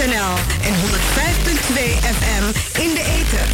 en 0.00 0.10
105.2 0.10 0.14
FM 2.00 2.44
in 2.80 2.94
de 2.94 3.02
ether. 3.18 3.48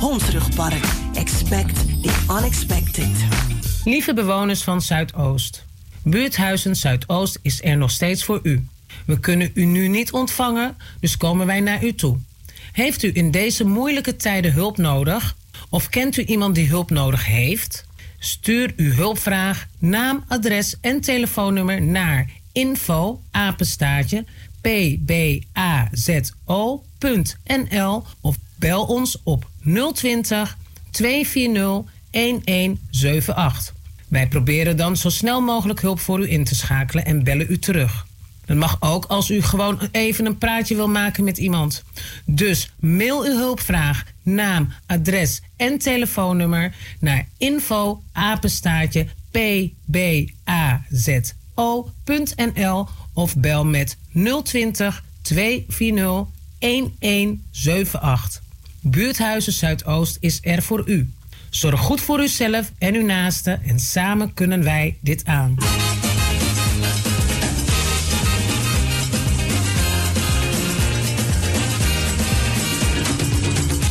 Hondsrugpark. 0.01 0.85
Expect 1.15 2.03
the 2.03 2.25
unexpected. 2.31 3.11
Lieve 3.85 4.15
bewoners 4.15 4.63
van 4.63 4.83
Zuidoost. 4.83 5.65
Buurthuizen 6.03 6.77
Zuidoost 6.77 7.39
is 7.43 7.63
er 7.63 7.77
nog 7.77 7.91
steeds 7.91 8.25
voor 8.25 8.41
u. 8.43 8.67
We 9.07 9.21
kunnen 9.21 9.51
u 9.55 9.65
nu 9.65 9.89
niet 9.89 10.13
ontvangen, 10.13 10.77
dus 11.01 11.17
komen 11.17 11.47
wij 11.47 11.61
naar 11.61 11.85
u 11.85 11.95
toe. 11.95 12.17
Heeft 12.73 13.03
u 13.03 13.11
in 13.15 13.31
deze 13.31 13.65
moeilijke 13.65 14.17
tijden 14.17 14.53
hulp 14.53 14.77
nodig? 14.77 15.35
Of 15.71 15.89
kent 15.89 16.17
u 16.17 16.25
iemand 16.25 16.55
die 16.55 16.69
hulp 16.69 16.91
nodig 16.91 17.27
heeft? 17.27 17.85
Stuur 18.19 18.73
uw 18.77 18.93
hulpvraag, 18.93 19.67
naam, 19.79 20.25
adres 20.29 20.77
en 20.81 21.01
telefoonnummer 21.01 21.83
naar 21.83 22.31
info 22.53 23.23
apenstaartje 23.31 24.25
pbazo.nl 24.61 25.25
of 28.21 28.37
bel 28.59 28.85
ons 28.85 29.19
op 29.23 29.49
020 29.95 30.57
240 30.91 31.85
1178. 32.11 33.75
Wij 34.09 34.29
proberen 34.29 34.77
dan 34.77 34.97
zo 34.97 35.09
snel 35.09 35.41
mogelijk 35.41 35.81
hulp 35.81 36.01
voor 36.01 36.21
u 36.21 36.31
in 36.31 36.45
te 36.45 36.55
schakelen 36.55 37.05
en 37.05 37.25
bellen 37.25 37.47
u 37.51 37.59
terug. 37.59 38.07
Dat 38.47 38.57
mag 38.57 38.77
ook 38.81 39.05
als 39.05 39.31
u 39.31 39.43
gewoon 39.43 39.89
even 39.93 40.27
een 40.27 40.39
praatje 40.39 40.75
wil 40.75 40.89
maken 40.89 41.25
met 41.25 41.39
iemand. 41.39 41.85
Dus 42.25 42.73
mail 42.81 43.25
uw 43.25 43.37
hulpvraag, 43.37 44.05
naam, 44.23 44.73
adres 44.87 45.43
en 45.57 45.79
telefoonnummer 45.79 46.75
naar 47.01 47.29
info 47.39 48.03
apenstaartje 48.13 49.07
pbazo.nl 49.31 50.89
of 53.13 53.37
bel 53.37 53.65
met 53.65 53.97
020 54.43 55.05
240 55.23 56.27
1178. 56.59 58.43
Buurthuizen 58.81 59.53
Zuidoost 59.53 60.17
is 60.21 60.39
er 60.43 60.63
voor 60.63 60.83
u. 60.89 61.11
Zorg 61.51 61.81
goed 61.81 62.01
voor 62.01 62.21
uzelf 62.21 62.73
en 62.79 62.95
uw 62.95 63.05
naasten 63.05 63.63
en 63.63 63.79
samen 63.79 64.35
kunnen 64.35 64.63
wij 64.63 64.97
dit 65.01 65.25
aan. 65.25 65.57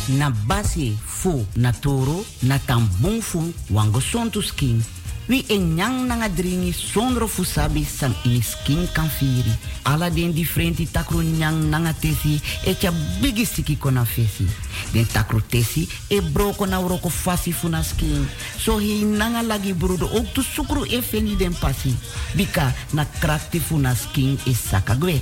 Na 0.08 0.30
basi 0.30 0.96
fu 1.06 1.46
na 1.56 1.72
toro 1.72 2.24
na 2.42 2.58
tambung 2.58 3.22
fu 3.22 3.52
wango 3.70 4.00
sontu 4.00 4.42
skin. 4.42 4.82
Wi 5.28 5.44
en 5.48 5.74
nyang 5.74 6.06
nanga 6.06 6.28
dringi 6.28 6.72
fu 6.72 7.44
san 7.44 8.14
ini 8.24 8.40
skin 8.40 8.86
kan 8.92 9.08
firi. 9.08 9.50
Ala 9.82 10.08
den 10.08 10.32
di 10.32 10.44
frenti 10.44 10.86
takru 10.86 11.20
nyang 11.20 11.68
nanga 11.68 11.92
tesi 11.92 12.40
e 12.64 12.74
tja 12.74 12.92
bigi 13.20 13.44
siki 13.44 13.76
kona 13.76 14.04
fesi. 14.04 14.46
Den 14.92 15.06
takru 15.06 15.40
tesi 15.40 15.88
e 16.08 16.20
broko 16.20 16.64
na 16.66 16.78
uroko 16.78 17.08
fasi 17.08 17.52
fu 17.52 17.68
na 17.68 17.82
skin. 17.82 18.28
So 18.58 18.78
hi 18.78 19.04
nanga 19.04 19.42
lagi 19.42 19.72
brudo 19.72 20.06
ook 20.06 20.32
tu 20.32 20.42
sukru 20.42 20.84
e 20.84 21.02
feni 21.02 21.36
den 21.36 21.54
pasi. 21.58 21.96
Bika 22.36 22.72
na 22.92 23.04
krakti 23.04 23.58
fu 23.58 23.78
na 23.78 23.94
skin 23.94 24.38
e 24.46 24.54
sakagwe. 24.54 25.20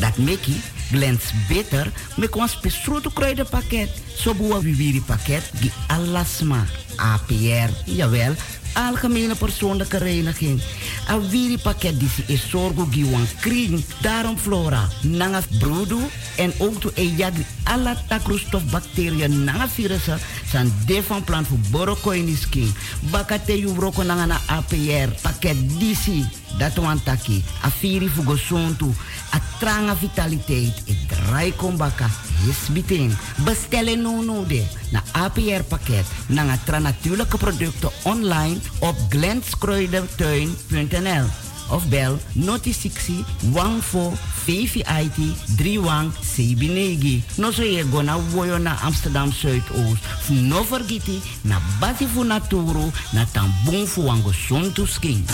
Dat 0.00 0.18
meki 0.18 0.60
glens 0.90 1.32
beter 1.48 1.92
met 2.16 2.36
ons 2.36 2.60
besproten 2.60 3.12
kruidenpakket. 3.12 3.90
Zo 4.16 4.34
boa 4.34 4.60
viviri 4.60 5.02
pakket 5.06 5.50
die 5.60 5.72
alasma. 5.86 6.64
APR, 6.98 7.70
jawel, 7.84 8.34
algemene 8.74 9.34
persoonlijke 9.38 9.98
reiniging. 10.02 10.60
Aviri 11.06 11.58
pakket 11.62 11.98
die 12.00 12.10
is 12.26 12.48
zorgo 12.50 12.88
giwan 12.90 13.26
kring. 13.40 13.84
Daarom 14.02 14.38
flora, 14.38 14.88
nanga 15.02 15.42
broedu 15.58 16.00
en 16.36 16.52
ook 16.58 16.80
to 16.80 16.90
ejag 16.94 17.38
alla 17.64 17.96
takroestof 18.08 18.64
bacteriën 18.70 19.44
nanga 19.44 19.68
virussen 19.68 20.18
zijn 20.50 20.72
de 20.86 21.02
van 21.02 21.24
plan 21.24 21.44
voor 21.44 21.58
borokoini 21.70 22.36
skin. 22.36 22.74
Bakate 23.10 23.58
yu 23.58 23.72
broko 23.72 24.02
nanga 24.02 24.26
na 24.26 24.40
APR 24.46 25.14
pakket 25.22 25.56
disi. 25.78 26.26
Dat 26.58 26.74
wan 26.74 27.02
taki. 27.02 27.44
Afiri 27.62 28.08
fugo 28.08 28.36
sontu. 28.36 28.94
A 29.34 29.40
tranga 29.58 29.96
vitaliteit. 29.96 30.82
E 30.86 30.96
draai 31.06 31.52
kombaka. 31.56 32.10
Yes 32.46 32.68
biting. 32.72 33.16
Bestellen 33.44 34.02
no 34.02 34.44
de. 34.46 34.66
Na 34.90 35.02
APR 35.12 35.62
pakket. 35.68 36.06
Nanga 36.26 36.58
tra 36.64 36.78
natuurlijke 36.78 37.36
producten 37.36 37.90
online 38.02 38.56
op 38.78 38.96
glenskruidertuin.nl 39.08 41.47
of 41.70 41.88
bel 41.90 42.18
noti 42.34 42.72
60 42.72 43.24
14 43.52 44.16
VVIT 44.46 45.18
31 45.56 46.12
Sebinegi. 46.22 47.22
No 47.38 47.50
so 47.50 47.62
ye 47.62 47.84
go 47.84 48.02
na 48.02 48.16
woyo 48.34 48.58
na 48.58 48.76
Amsterdam 48.82 49.30
Zuidoost. 49.30 50.02
Fu 50.24 50.34
no 50.34 50.62
vergiti 50.62 51.20
na 51.44 51.60
basi 51.80 52.06
fu 52.06 52.24
naturo 52.24 52.92
na 53.12 53.24
tambung 53.26 53.86
fu 53.86 54.06
wango 54.06 54.32
sontu 54.32 54.86
skin. 54.86 55.24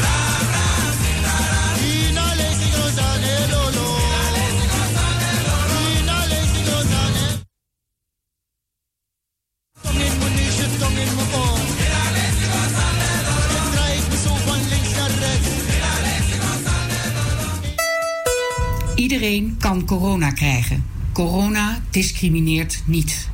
Iedereen 18.95 19.57
kan 19.59 19.85
corona 19.85 20.31
krijgen. 20.31 20.85
Corona 21.13 21.81
discrimineert 21.91 22.83
niet. 22.87 23.29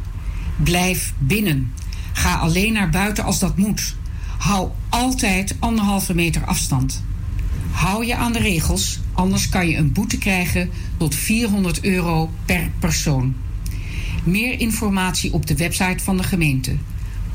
Blijf 0.63 1.13
binnen. 1.19 1.73
Ga 2.13 2.35
alleen 2.35 2.73
naar 2.73 2.91
buiten 2.91 3.25
als 3.25 3.39
dat 3.39 3.57
moet. 3.57 3.97
Hou 4.39 4.71
altijd 4.89 5.57
anderhalve 5.59 6.15
meter 6.15 6.45
afstand. 6.45 7.05
Hou 7.71 8.07
je 8.07 8.17
aan 8.17 8.33
de 8.33 8.39
regels, 8.39 9.01
anders 9.13 9.49
kan 9.49 9.69
je 9.69 9.77
een 9.77 9.93
boete 9.93 10.19
krijgen 10.19 10.71
tot 10.97 11.15
400 11.15 11.85
euro 11.85 12.31
per 12.45 12.71
persoon. 12.79 13.35
Meer 14.25 14.61
informatie 14.61 15.33
op 15.33 15.47
de 15.47 15.57
website 15.57 16.05
van 16.05 16.17
de 16.17 16.23
gemeente 16.23 16.77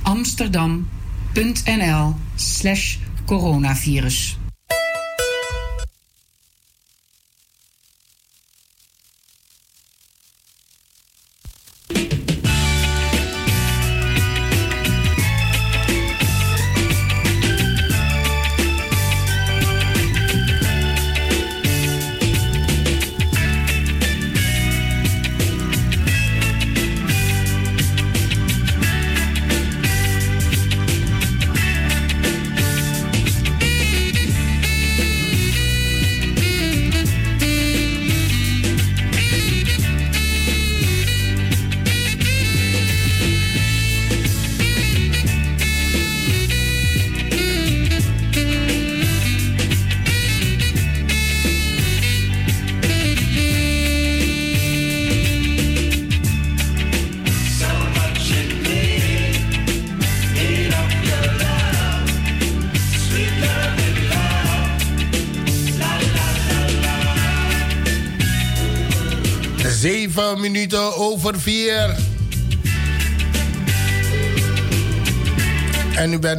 amsterdam.nl/slash 0.06 2.98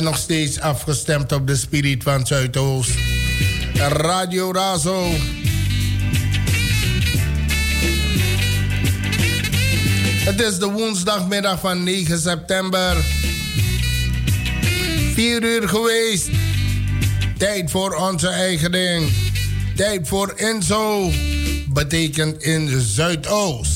nog 0.00 0.16
steeds 0.16 0.60
afgestemd 0.60 1.32
op 1.32 1.46
de 1.46 1.56
spirit 1.56 2.02
van 2.02 2.26
Zuidoost. 2.26 2.90
Radio 3.74 4.52
Razo. 4.52 5.10
Het 10.24 10.40
is 10.40 10.58
de 10.58 10.70
woensdagmiddag 10.70 11.60
van 11.60 11.82
9 11.82 12.18
september. 12.18 12.96
4 15.14 15.42
uur 15.42 15.68
geweest. 15.68 16.28
Tijd 17.38 17.70
voor 17.70 17.94
onze 17.94 18.28
eigen 18.28 18.72
ding. 18.72 19.12
Tijd 19.76 20.08
voor 20.08 20.32
Enzo. 20.36 21.10
Betekent 21.68 22.42
in 22.42 22.80
Zuidoost. 22.80 23.75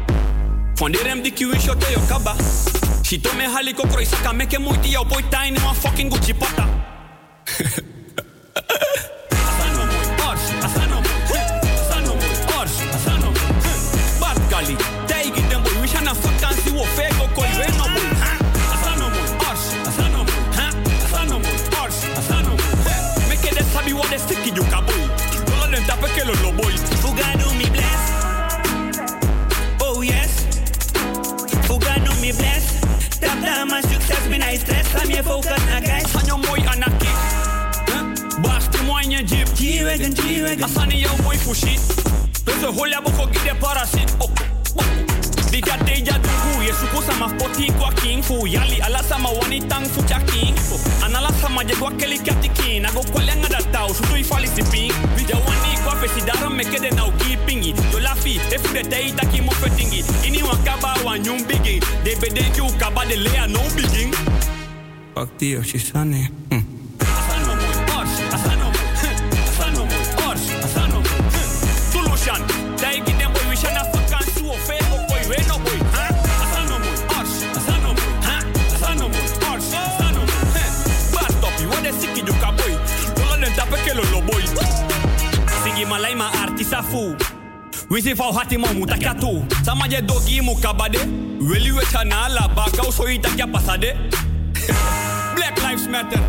Wanneer 0.81 1.05
hem 1.05 1.21
die 1.21 1.31
kiwi 1.31 1.59
shot 1.59 1.83
yo 1.93 1.99
kaba 2.09 2.35
Shito 3.03 3.33
me 3.37 3.45
haliko 3.45 3.83
kroisaka 3.87 4.33
Meke 4.33 4.59
moiti 4.59 4.89
jou 4.89 5.05
boy 5.05 5.21
tiny 5.29 5.59
One 5.61 5.75
fucking 5.75 6.09
Gucci 6.09 6.33
pata. 6.33 6.65
nigga. 40.51 40.65
Asani 40.65 41.01
yow 41.01 41.17
mooy 41.23 41.37
fu 41.37 41.53
shit. 41.53 41.79
Bese 42.45 42.65
hola 42.77 43.01
boko 43.01 43.25
gide 43.27 43.53
parasit. 43.59 44.09
Oh, 44.19 44.25
oh, 44.25 44.81
oh. 44.81 44.83
Vikateja 45.51 46.13
tungu 46.13 46.63
Yesu 46.63 46.87
kusama 46.95 47.29
poti 47.29 47.71
kwa 47.71 47.93
kinfu 47.93 48.47
Yali 48.47 48.81
alasama 48.81 49.29
wani 49.29 49.61
tangfu 49.61 50.03
cha 50.03 50.19
kinfu 50.19 50.79
Analasama 51.05 51.63
jegwa 51.63 51.91
keli 51.91 52.19
katiki 52.19 52.79
Nago 52.79 53.03
kwa 53.03 53.23
lenga 53.23 53.49
datau 53.49 53.93
sutu 53.95 54.17
ifali 54.17 54.47
siping 54.47 54.93
Vija 55.15 55.35
wani 55.35 55.77
kwa 55.83 55.95
fesi 55.95 56.21
dara 56.25 56.49
mekede 56.49 56.89
na 56.91 57.05
ukipingi 57.05 57.75
Yolafi 57.93 58.41
efude 58.51 58.83
teita 58.83 59.25
kimu 59.25 59.51
fetingi 59.51 60.05
Ini 60.27 60.43
wakaba 60.43 60.93
wa 61.05 61.19
nyumbigi. 61.19 61.81
Debede 62.03 62.43
ki 62.43 62.61
ukaba 62.61 63.05
de 63.05 63.15
lea 63.15 63.47
no 63.47 63.59
biging 63.75 64.15
Pak 65.15 65.37
tio 65.37 65.63
shisane 65.63 66.31
hmm. 66.49 66.63
Wisi 87.91 88.15
fa 88.15 88.31
hati 88.33 88.57
mo 88.57 88.67
mutaka 88.73 89.13
tu 89.19 89.43
Sama 89.65 89.87
je 89.87 90.01
dogi 90.01 90.41
mu 90.41 90.55
kabade 90.55 90.99
Weli 91.41 91.71
we 91.71 91.83
chana 91.91 92.29
la 92.29 92.47
baka 92.47 92.87
uso 92.87 93.03
itakia 93.03 93.47
pasade 93.47 93.95
Lives 95.71 95.87
Matter. 95.87 96.19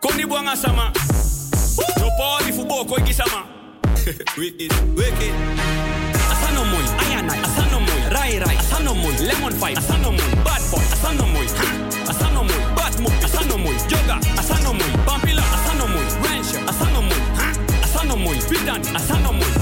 Koni 0.00 0.24
buanga 0.24 0.56
sama. 0.56 0.92
No 2.00 2.08
podi 2.16 2.52
fubo 2.52 2.88
ko 2.88 2.96
iki 2.96 3.12
sama. 3.12 3.44
wicked, 4.38 4.72
wicked. 4.96 5.34
Asano 6.32 6.64
moy, 6.72 6.84
ayanai, 7.04 7.38
asano 7.44 7.80
moy, 7.80 8.00
rai 8.10 8.38
rai, 8.38 8.56
asano 8.56 8.94
moy, 8.94 9.12
lemon 9.20 9.52
five, 9.60 9.76
asano 9.76 10.10
moy, 10.10 10.30
bad 10.44 10.62
boy, 10.70 10.80
asano 10.94 11.26
moy, 11.26 11.46
asano 12.08 12.44
moy, 12.44 12.62
bad 12.76 12.94
asano 13.24 13.58
moy, 13.58 13.76
yoga, 13.92 14.16
asano 14.40 14.72
moy, 14.72 14.92
pampila, 15.04 15.42
asano 15.56 15.86
moy, 15.92 16.06
rancher, 16.24 16.60
asano 16.64 17.02
moy, 17.02 17.20
asano 17.84 18.16
moy, 18.16 18.38
bidan, 18.48 18.80
asano 18.96 19.32
moy, 19.32 19.61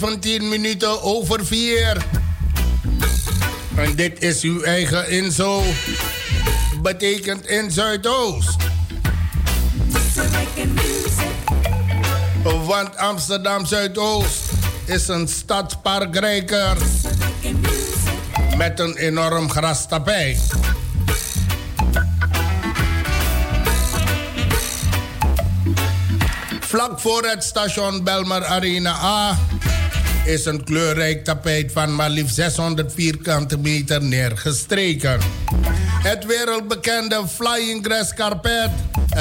17 0.00 0.48
minuten 0.48 1.02
over 1.02 1.46
4. 1.46 2.06
En 3.76 3.96
dit 3.96 4.22
is 4.22 4.42
uw 4.42 4.62
eigen 4.62 5.10
Inzo. 5.10 5.62
Betekent 6.82 7.46
in 7.46 7.70
Zuidoost. 7.70 8.56
Want 12.64 12.96
Amsterdam 12.96 13.66
Zuidoost 13.66 14.42
is 14.84 15.08
een 15.08 15.28
stadsparkrijker. 15.28 16.76
Met 18.56 18.80
een 18.80 18.96
enorm 18.96 19.50
grastapijt. 19.50 20.40
Vlak 26.60 27.00
voor 27.00 27.24
het 27.24 27.44
station 27.44 28.04
Belmar 28.04 28.44
Arena 28.44 28.94
A 29.02 29.38
is 30.24 30.44
een 30.44 30.64
kleurrijk 30.64 31.24
tapijt 31.24 31.72
van 31.72 31.94
maar 31.94 32.10
liefst 32.10 32.34
600 32.34 32.92
vierkante 32.92 33.58
meter 33.58 34.02
neergestreken. 34.02 35.20
Het 36.02 36.26
wereldbekende 36.26 37.22
Flying 37.28 37.84
Grass 37.84 38.14
Carpet 38.14 38.70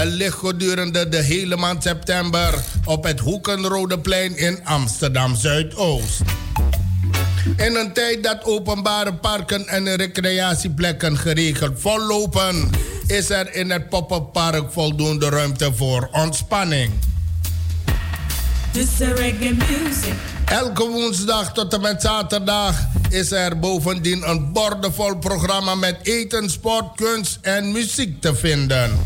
ligt 0.03 0.38
gedurende 0.38 1.10
de 1.10 1.22
hele 1.22 1.56
maand 1.56 1.84
september 1.84 2.53
op 2.86 3.03
het 3.03 3.20
Hoekenrodeplein 3.20 4.38
in 4.38 4.60
Amsterdam 4.63 5.36
Zuidoost. 5.36 6.22
In 7.58 7.75
een 7.75 7.94
tijd 7.94 8.24
dat 8.24 8.44
openbare 8.44 9.13
parken 9.13 9.68
en 9.68 9.96
recreatieplekken 9.96 11.18
geregeld 11.18 11.79
vollopen, 11.79 12.70
is 13.08 13.29
er 13.29 13.53
in 13.53 13.72
het 13.72 13.89
pop-up 13.89 14.34
park 14.34 14.72
voldoende 14.72 15.29
ruimte 15.29 15.74
voor 15.74 16.10
ontspanning. 16.12 16.91
Elke 20.50 20.88
woensdag 20.88 21.53
tot 21.53 21.74
en 21.74 21.82
met 21.82 22.01
zaterdag 22.01 22.75
is 23.10 23.32
er 23.32 23.60
bovendien 23.60 24.29
een 24.29 24.51
bordevol 24.51 25.18
programma 25.18 25.75
met 25.75 25.98
eten, 26.03 26.50
sport, 26.50 26.96
kunst 26.96 27.38
en 27.41 27.72
muziek 27.72 28.22
te 28.22 28.36
vinden. 28.36 29.06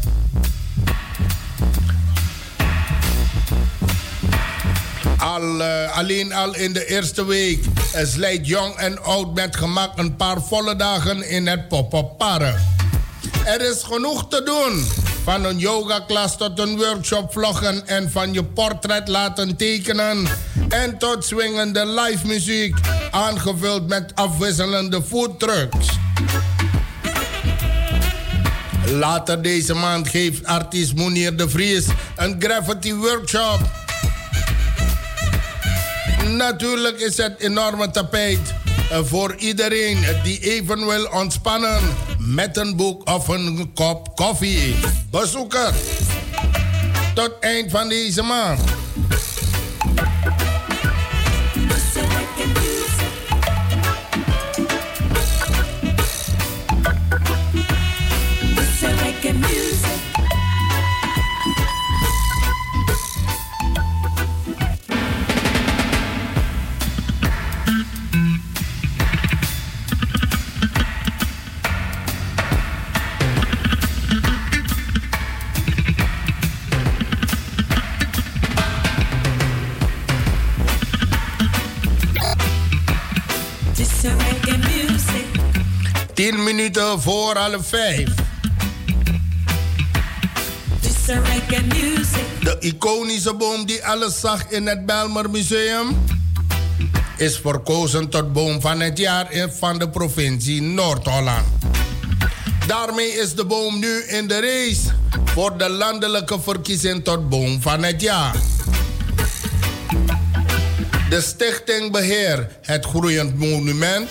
Al, 5.17 5.59
uh, 5.59 5.97
alleen 5.97 6.33
al 6.33 6.55
in 6.55 6.73
de 6.73 6.85
eerste 6.85 7.25
week 7.25 7.65
slijt 8.03 8.47
jong 8.47 8.75
en 8.75 9.03
oud 9.03 9.33
met 9.33 9.55
gemak 9.55 9.97
een 9.97 10.15
paar 10.15 10.41
volle 10.41 10.75
dagen 10.75 11.29
in 11.29 11.47
het 11.47 11.67
pop-up. 11.67 12.21
Er 13.45 13.61
is 13.61 13.83
genoeg 13.83 14.27
te 14.29 14.43
doen. 14.43 15.02
Van 15.23 15.45
een 15.45 15.57
yogaklas 15.57 16.37
tot 16.37 16.59
een 16.59 16.77
workshop 16.77 17.31
vloggen 17.31 17.87
en 17.87 18.11
van 18.11 18.33
je 18.33 18.43
portret 18.43 19.07
laten 19.07 19.55
tekenen. 19.55 20.27
En 20.69 20.97
tot 20.97 21.25
swingende 21.25 21.85
live 21.85 22.27
muziek, 22.27 22.75
aangevuld 23.11 23.87
met 23.87 24.11
afwisselende 24.15 25.03
foodtrucks. 25.03 25.87
Later 28.91 29.41
deze 29.41 29.73
maand 29.73 30.07
geeft 30.07 30.45
artiest 30.45 30.95
Monier 30.95 31.37
de 31.37 31.49
Vries 31.49 31.85
een 32.15 32.35
graffiti 32.39 32.95
workshop. 32.95 33.59
Natuurlijk 36.27 36.99
is 36.99 37.17
het 37.17 37.39
enorme 37.39 37.91
tapijt 37.91 38.53
voor 38.91 39.35
iedereen 39.37 40.05
die 40.23 40.39
even 40.39 40.85
wil 40.85 41.05
ontspannen 41.05 41.81
met 42.17 42.57
een 42.57 42.75
boek 42.75 43.09
of 43.09 43.27
een 43.27 43.71
kop 43.73 44.15
koffie. 44.15 44.75
Bezoeker, 45.11 45.73
tot 47.13 47.31
eind 47.39 47.71
van 47.71 47.89
deze 47.89 48.21
maand. 48.21 48.61
Minuten 86.31 87.01
voor 87.01 87.35
half 87.35 87.67
vijf. 87.67 88.09
De 92.41 92.57
iconische 92.59 93.33
boom 93.33 93.65
die 93.65 93.85
alles 93.85 94.19
zag 94.19 94.49
in 94.49 94.67
het 94.67 94.85
Belmer 94.85 95.29
Museum 95.29 96.05
is 97.17 97.37
verkozen 97.37 98.09
tot 98.09 98.33
boom 98.33 98.61
van 98.61 98.79
het 98.79 98.97
jaar 98.97 99.27
van 99.49 99.79
de 99.79 99.89
provincie 99.89 100.61
Noord-Holland. 100.61 101.45
Daarmee 102.67 103.11
is 103.11 103.35
de 103.35 103.45
boom 103.45 103.79
nu 103.79 104.03
in 104.07 104.27
de 104.27 104.39
race 104.39 104.91
voor 105.25 105.57
de 105.57 105.69
landelijke 105.69 106.39
verkiezing 106.41 107.03
tot 107.03 107.29
boom 107.29 107.61
van 107.61 107.83
het 107.83 108.01
jaar. 108.01 108.35
De 111.09 111.21
Stichting 111.21 111.91
Beheer 111.91 112.47
het 112.61 112.85
Groeiend 112.85 113.37
Monument 113.37 114.09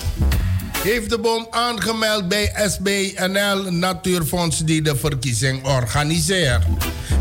heeft 0.82 1.10
de 1.10 1.18
boom 1.18 1.46
aangemeld 1.50 2.28
bij 2.28 2.52
SBNL 2.68 3.70
Natuurfonds 3.70 4.58
die 4.58 4.82
de 4.82 4.96
verkiezing 4.96 5.64
organiseert. 5.64 6.64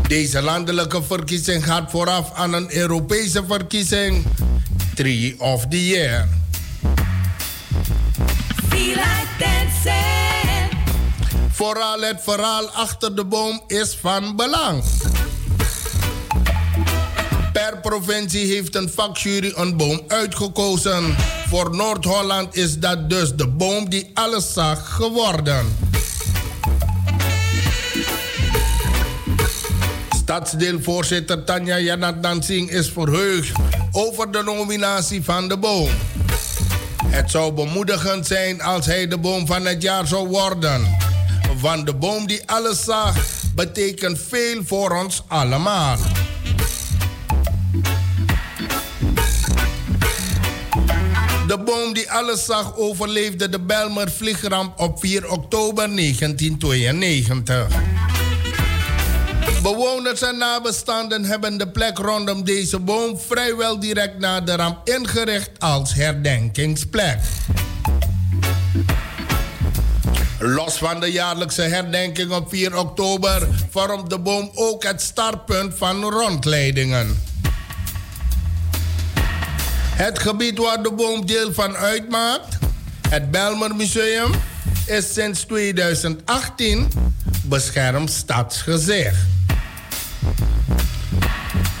Deze 0.08 0.42
landelijke 0.42 1.02
verkiezing 1.02 1.64
gaat 1.64 1.90
vooraf 1.90 2.32
aan 2.34 2.52
een 2.52 2.76
Europese 2.76 3.44
verkiezing 3.46 4.24
Tree 4.94 5.34
of 5.38 5.66
the 5.66 5.86
Year. 5.86 6.28
Vooral 11.50 12.00
het 12.00 12.20
verhaal 12.22 12.70
achter 12.70 13.16
de 13.16 13.24
boom 13.24 13.62
is 13.66 13.98
van 14.00 14.36
belang. 14.36 14.82
Per 17.52 17.78
provincie 17.80 18.46
heeft 18.46 18.74
een 18.74 18.90
vakjury 18.90 19.52
een 19.54 19.76
boom 19.76 20.00
uitgekozen. 20.08 21.16
Voor 21.48 21.76
Noord-Holland 21.76 22.56
is 22.56 22.78
dat 22.78 23.10
dus 23.10 23.34
de 23.34 23.46
boom 23.46 23.88
die 23.88 24.10
alles 24.14 24.52
zag 24.52 24.94
geworden. 24.94 25.76
Stadsdeelvoorzitter 30.16 31.44
Tanja 31.44 31.78
Janat 31.78 32.22
Dansing 32.22 32.70
is 32.70 32.90
verheugd 32.90 33.52
over 33.90 34.30
de 34.30 34.42
nominatie 34.42 35.24
van 35.24 35.48
de 35.48 35.56
boom. 35.56 35.88
Het 37.06 37.30
zou 37.30 37.52
bemoedigend 37.52 38.26
zijn 38.26 38.62
als 38.62 38.86
hij 38.86 39.08
de 39.08 39.18
boom 39.18 39.46
van 39.46 39.66
het 39.66 39.82
jaar 39.82 40.06
zou 40.06 40.28
worden. 40.28 40.96
Want 41.60 41.86
de 41.86 41.94
boom 41.94 42.26
die 42.26 42.42
alles 42.46 42.84
zag 42.84 43.16
betekent 43.54 44.18
veel 44.28 44.60
voor 44.64 44.90
ons 45.02 45.22
allemaal. 45.28 45.98
De 51.52 51.58
boom 51.58 51.92
die 51.92 52.10
alles 52.10 52.44
zag 52.44 52.76
overleefde 52.76 53.48
de 53.48 53.60
Belmer 53.60 54.10
vliegramp 54.10 54.80
op 54.80 55.00
4 55.00 55.30
oktober 55.30 55.96
1992. 55.96 57.66
Bewoners 59.62 60.22
en 60.22 60.38
nabestaanden 60.38 61.24
hebben 61.24 61.58
de 61.58 61.68
plek 61.68 61.98
rondom 61.98 62.44
deze 62.44 62.78
boom 62.78 63.18
vrijwel 63.18 63.80
direct 63.80 64.18
na 64.18 64.40
de 64.40 64.56
ramp 64.56 64.88
ingericht 64.88 65.50
als 65.58 65.94
herdenkingsplek. 65.94 67.18
Los 70.38 70.74
van 70.74 71.00
de 71.00 71.12
jaarlijkse 71.12 71.62
herdenking 71.62 72.32
op 72.32 72.48
4 72.48 72.78
oktober 72.78 73.48
vormt 73.70 74.10
de 74.10 74.18
boom 74.18 74.50
ook 74.54 74.84
het 74.84 75.02
startpunt 75.02 75.74
van 75.76 76.02
rondleidingen. 76.02 77.31
Het 79.92 80.18
gebied 80.18 80.58
waar 80.58 80.82
de 80.82 80.92
boom 80.92 81.26
deel 81.26 81.52
van 81.52 81.76
uitmaakt, 81.76 82.58
het 83.08 83.30
Belmer 83.30 83.74
Museum, 83.74 84.30
is 84.86 85.12
sinds 85.12 85.44
2018 85.44 86.88
beschermd 87.44 88.10
stadsgezicht. 88.10 89.16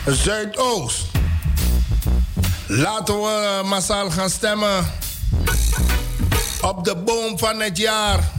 Zuidoost. 0.06 1.04
Laten 2.66 3.14
we 3.14 3.60
massaal 3.64 4.10
gaan 4.10 4.30
stemmen 4.30 4.90
op 6.60 6.84
de 6.84 6.96
boom 6.96 7.38
van 7.38 7.60
het 7.60 7.76
jaar. 7.78 8.30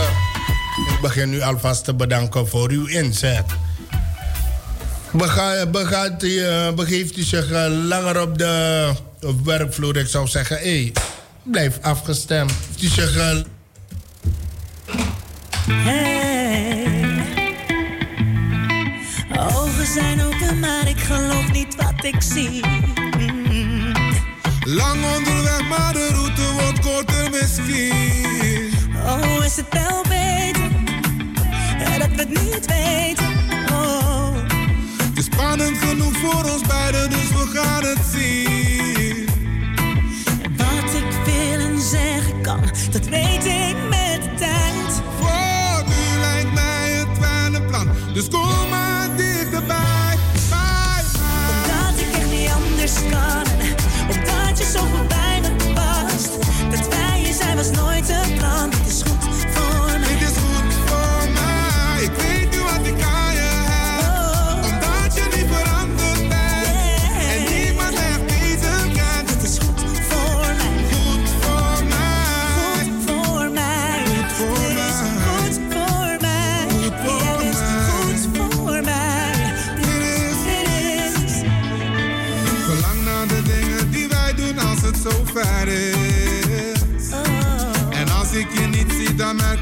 Ik 0.88 0.98
begin 1.02 1.34
u 1.34 1.42
alvast 1.42 1.84
te 1.84 1.94
bedanken 1.94 2.48
voor 2.48 2.70
uw 2.70 2.88
inzet. 2.88 3.46
Begaat, 5.72 6.24
u, 6.24 6.28
uh, 6.28 6.72
begeeft 6.72 7.18
u 7.18 7.22
zich 7.22 7.52
uh, 7.52 7.66
langer 7.88 8.22
op 8.22 8.38
de 8.38 8.94
werkvloer, 9.44 9.98
ik 9.98 10.08
zou 10.08 10.28
zeggen, 10.28 10.58
hé, 10.58 10.64
hey, 10.64 10.92
blijf 11.44 11.78
afgestemd. 11.82 12.52
U 12.82 12.88
zich... 12.88 13.18
Uh... 13.18 13.40
Hey. 15.72 16.88
Ogen 19.38 19.86
zijn 19.86 20.22
open, 20.22 20.60
maar 20.60 20.88
ik 20.88 21.00
geloof 21.00 21.52
niet 21.52 21.76
wat 21.76 22.04
ik 22.04 22.22
zie. 22.22 22.66
Mm. 23.18 23.94
Lang 24.66 25.04
onderweg, 25.18 25.68
maar 25.70 25.94
de 25.94 26.10
route 26.14 26.52
wordt 26.54 26.80
korter 26.80 27.30
misschien. 27.30 28.72
Oh, 29.06 29.46
is 29.46 29.56
het 29.56 29.68
wel 29.70 30.04
beter 30.04 30.70
dat 32.00 32.10
we 32.10 32.16
het 32.16 32.30
niet 32.30 32.66
weten? 32.66 33.28
Oh. 33.72 34.36
Het 35.04 35.18
is 35.18 35.26
spannend 35.26 35.78
genoeg 35.78 36.18
voor 36.18 36.52
ons 36.52 36.62
beiden, 36.68 37.10
dus 37.10 37.30
we 37.30 37.52
gaan 37.54 37.84
het 37.84 38.00
zien. 38.12 39.28
Wat 40.58 40.94
ik 40.94 41.26
wil 41.26 41.60
en 41.60 41.82
zeggen 41.82 42.42
kan, 42.42 42.62
dat 42.92 43.06
weet 43.06 43.46
ik 43.46 43.76
met 43.89 43.89
maar 48.70 48.89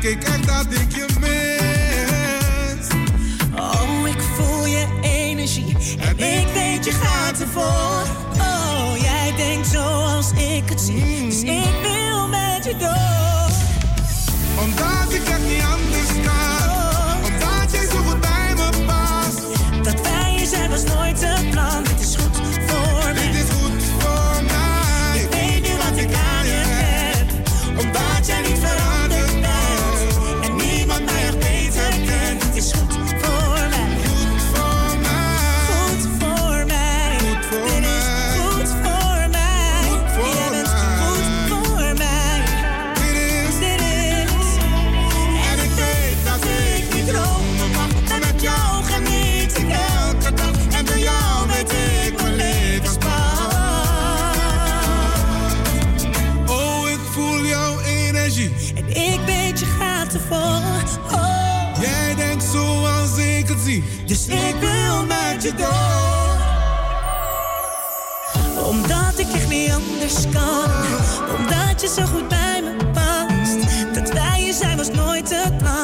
ik 0.07 0.23
echt 0.23 0.47
dat 0.47 0.65
ik 0.69 0.95
je 0.95 1.05
mis. 1.19 2.87
Oh, 3.59 4.07
ik 4.07 4.21
voel 4.35 4.65
je 4.65 4.85
energie 5.01 5.75
en 5.99 6.39
ik 6.39 6.47
weet 6.53 6.85
je 6.85 6.91
gaat 6.91 7.39
ervoor. 7.39 8.03
Oh, 8.39 8.97
jij 9.01 9.33
denkt 9.35 9.67
zoals 9.67 10.31
ik 10.31 10.69
het 10.69 10.81
zie, 10.81 11.25
dus 11.29 11.41
ik 11.41 11.75
wil 11.81 12.27
met 12.27 12.65
je 12.65 12.75
door. 12.77 13.26
Omdat 68.63 69.13
ik 69.17 69.27
echt 69.33 69.49
niet 69.49 69.71
anders 69.71 70.23
kan. 70.33 70.71
Omdat 71.37 71.81
je 71.81 71.87
zo 71.87 72.05
goed 72.05 72.27
bij 72.27 72.61
me 72.63 72.85
past. 72.93 73.93
Dat 73.93 74.13
wij 74.13 74.45
je 74.45 74.53
zijn 74.53 74.77
was 74.77 74.91
nooit 74.91 75.29
het 75.29 75.57
plan. 75.57 75.76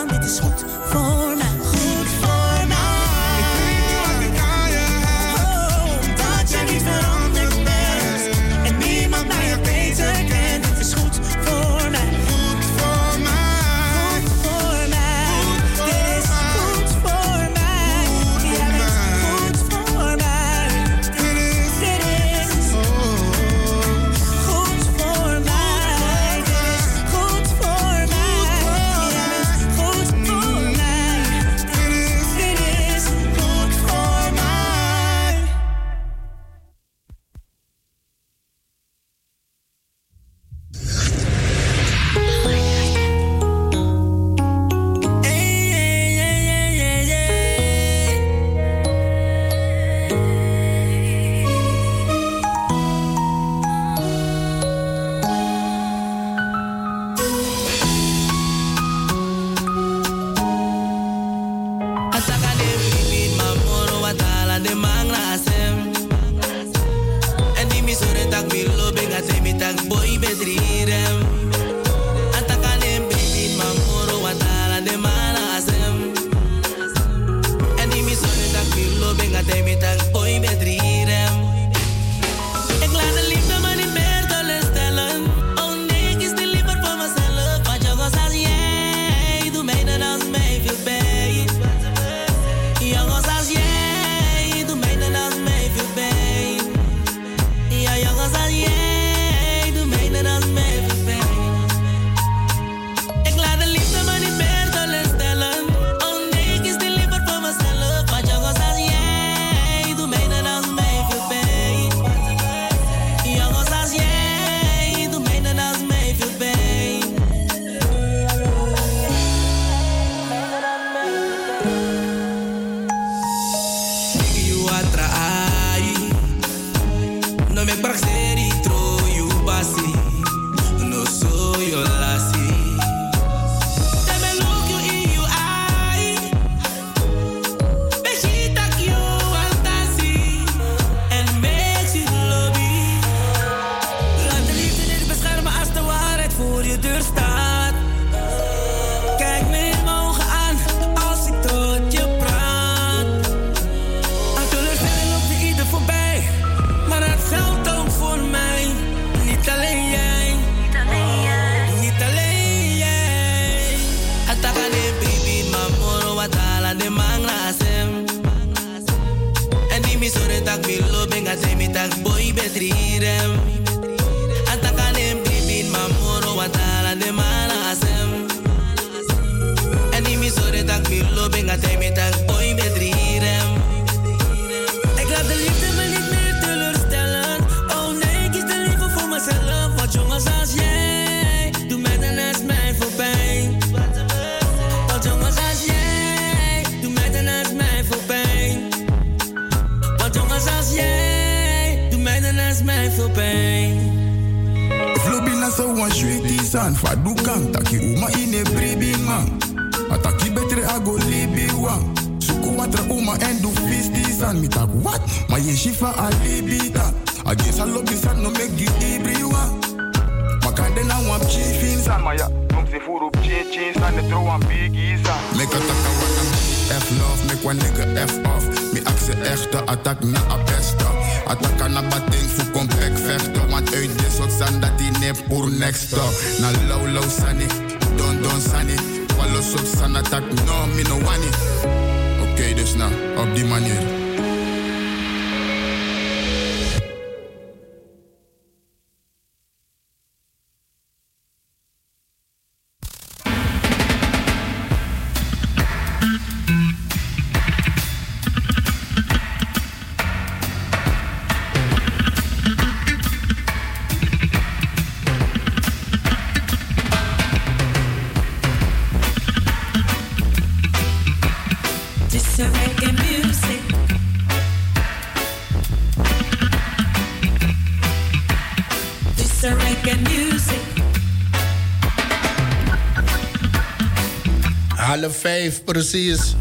Precies. 285.59 286.35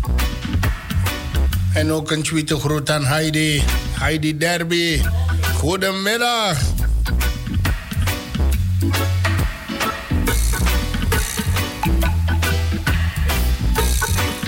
En 1.74 1.92
ook 1.92 2.10
een 2.10 2.22
tweede 2.22 2.58
groet 2.58 2.90
aan 2.90 3.04
Heidi. 3.04 3.62
Heidi 3.98 4.36
Derby. 4.36 5.00
Goedemiddag. 5.56 6.58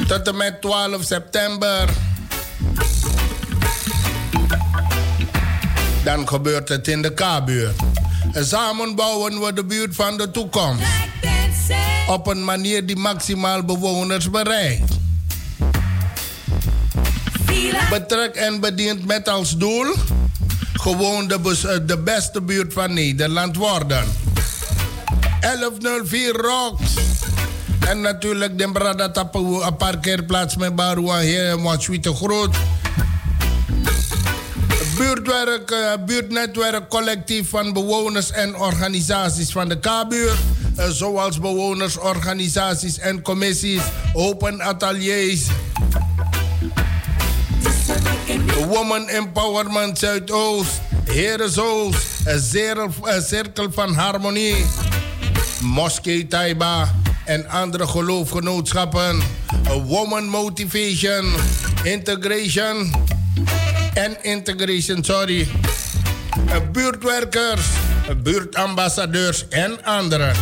Tot 0.06 0.28
en 0.28 0.36
met 0.36 0.60
12 0.60 1.04
september. 1.04 1.88
Dan 6.04 6.28
gebeurt 6.28 6.68
het 6.68 6.88
in 6.88 7.02
de 7.02 7.12
K-buurt. 7.14 7.76
En 8.32 8.46
samen 8.46 8.94
bouwen 8.94 9.40
we 9.40 9.52
de 9.52 9.64
buurt 9.64 9.94
van 9.94 10.16
de 10.16 10.30
toekomst. 10.30 10.82
Op 12.08 12.26
een 12.26 12.44
manier 12.44 12.86
die 12.86 12.96
maximaal 12.96 13.64
bewoners 13.64 14.30
bereikt. 14.30 14.92
Betrek 17.90 18.34
en 18.34 18.60
bedient 18.60 19.06
met 19.06 19.28
als 19.28 19.56
doel 19.56 19.94
gewoon 20.72 21.28
de, 21.28 21.60
eh, 21.68 21.86
de 21.86 21.98
beste 21.98 22.42
buurt 22.42 22.72
van 22.72 22.94
Nederland 22.94 23.56
worden. 23.56 24.04
1104 25.40 26.32
Rocks. 26.32 26.94
En 27.88 28.00
natuurlijk 28.00 28.58
de 28.58 28.70
Brada 28.72 29.12
een 29.22 29.76
parkeerplaats 29.76 30.56
met 30.56 30.74
Barua 30.74 31.20
hier, 31.20 31.58
Motswiete 31.58 32.14
Groot. 32.14 32.56
Buurtwerk, 34.96 35.70
eh, 35.70 36.04
buurtnetwerk 36.06 36.88
collectief 36.88 37.48
van 37.48 37.72
bewoners 37.72 38.30
en 38.30 38.56
organisaties 38.56 39.52
van 39.52 39.68
de 39.68 39.78
K-buurt. 39.78 40.38
Eh, 40.76 40.88
zoals 40.88 41.40
bewonersorganisaties 41.40 42.98
en 42.98 43.22
commissies, 43.22 43.82
open 44.12 44.60
ateliers. 44.62 45.46
Woman 48.68 49.08
Empowerment 49.08 49.98
Zuidoost, 49.98 50.80
Herenzoos, 51.04 51.94
een 52.24 52.40
zero- 52.40 52.92
een 53.02 53.22
cirkel 53.22 53.72
van 53.72 53.94
harmonie. 53.94 54.64
Moskee 55.60 56.26
Taiba 56.26 56.94
en 57.24 57.48
andere 57.48 57.86
geloofgenootschappen. 57.86 59.22
Woman 59.86 60.24
Motivation, 60.28 61.32
Integration 61.82 62.94
en 63.94 64.16
Integration, 64.24 65.04
sorry. 65.04 65.48
Buurtwerkers, 66.72 67.66
buurtambassadeurs 68.22 69.48
en 69.48 69.84
anderen. 69.84 70.36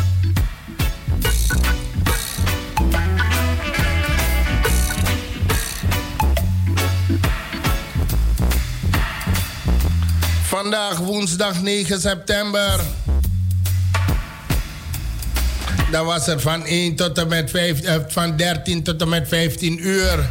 Vandaag 10.63 10.99
woensdag 10.99 11.63
9 11.63 12.01
september. 12.01 12.81
Dan 15.91 16.05
was 16.07 16.27
er 16.27 16.41
van, 16.41 16.67
1 16.67 16.97
tot 16.97 17.19
en 17.19 17.29
met 17.29 17.51
5, 17.51 17.81
eh, 17.81 17.95
van 18.09 18.37
13 18.37 18.83
tot 18.83 19.01
en 19.01 19.09
met 19.09 19.29
15 19.29 19.87
uur. 19.87 20.29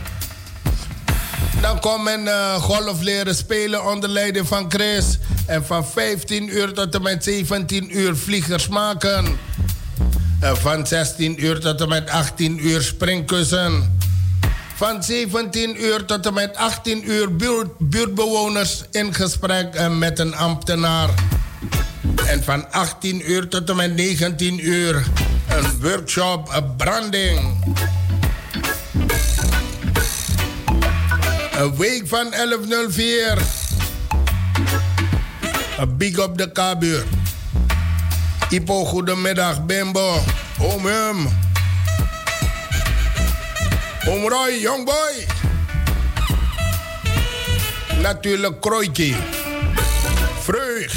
Dan 1.61 1.79
kon 1.79 2.03
men 2.03 2.27
eh, 2.27 2.55
golf 2.55 3.01
leren 3.01 3.35
spelen 3.35 3.85
onder 3.85 4.09
leiding 4.09 4.47
van 4.47 4.65
Chris. 4.71 5.17
En 5.45 5.65
van 5.65 5.87
15 5.87 6.55
uur 6.55 6.73
tot 6.73 6.95
en 6.95 7.01
met 7.01 7.23
17 7.23 7.97
uur 7.97 8.15
vliegers 8.15 8.67
maken. 8.67 9.37
En 10.39 10.57
van 10.57 10.87
16 10.87 11.45
uur 11.45 11.59
tot 11.59 11.81
en 11.81 11.89
met 11.89 12.09
18 12.09 12.67
uur 12.67 12.81
springkussen. 12.81 13.99
Van 14.81 15.03
17 15.03 15.83
uur 15.83 16.05
tot 16.05 16.25
en 16.25 16.33
met 16.33 16.55
18 16.57 17.09
uur 17.09 17.35
buurt, 17.35 17.67
buurtbewoners 17.77 18.83
in 18.91 19.13
gesprek 19.13 19.75
eh, 19.75 19.97
met 19.97 20.19
een 20.19 20.35
ambtenaar. 20.35 21.09
En 22.25 22.43
van 22.43 22.71
18 22.71 23.31
uur 23.31 23.47
tot 23.47 23.69
en 23.69 23.75
met 23.75 23.95
19 23.95 24.67
uur 24.67 24.95
een 25.49 25.81
workshop 25.81 26.63
branding. 26.77 27.39
Een 31.57 31.75
week 31.77 32.07
van 32.07 32.29
1104. 32.29 33.37
Een 35.79 35.97
big 35.97 36.19
op 36.19 36.37
de 36.37 36.51
kabuur. 36.51 37.03
Ipo, 38.49 38.85
goedemiddag. 38.85 39.65
Bimbo. 39.65 40.23
Oom 40.59 40.87
Roy, 44.05 44.59
jongboy. 44.61 45.25
Natuurlijk 48.01 48.61
Kroitje. 48.61 49.15
Vreugd. 50.39 50.95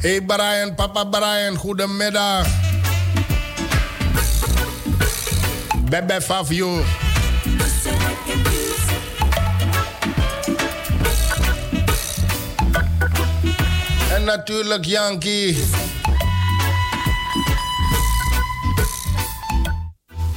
Hey 0.00 0.22
Brian, 0.22 0.74
papa 0.74 1.04
Brian, 1.04 1.56
goedemiddag. 1.56 2.46
Bebe 5.88 6.20
Fabio. 6.20 6.84
En 14.14 14.24
natuurlijk 14.24 14.84
Yankee. 14.84 15.64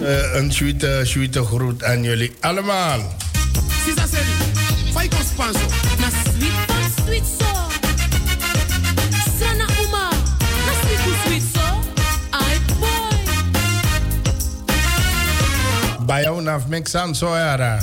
Eh, 0.06 0.36
een 0.36 0.52
sweete, 0.52 1.02
sweete 1.04 1.44
groet 1.44 1.84
aan 1.84 2.04
jullie 2.04 2.32
allemaal. 2.39 3.00
Sisa 3.86 4.08
Seri, 4.12 4.36
fai 4.94 5.08
con 5.08 5.20
spanso. 5.34 5.60
Na 6.00 6.08
sweet 6.10 6.54
sweet 7.06 7.24
so. 7.39 7.46
Sana 9.39 9.65
uma, 9.88 10.10
na 10.65 10.74
sweet 10.82 11.00
sweet 11.26 11.44
so. 11.54 11.65
Ay 12.30 12.60
boy. 12.80 13.18
So 17.13 17.36
yara. 17.36 17.80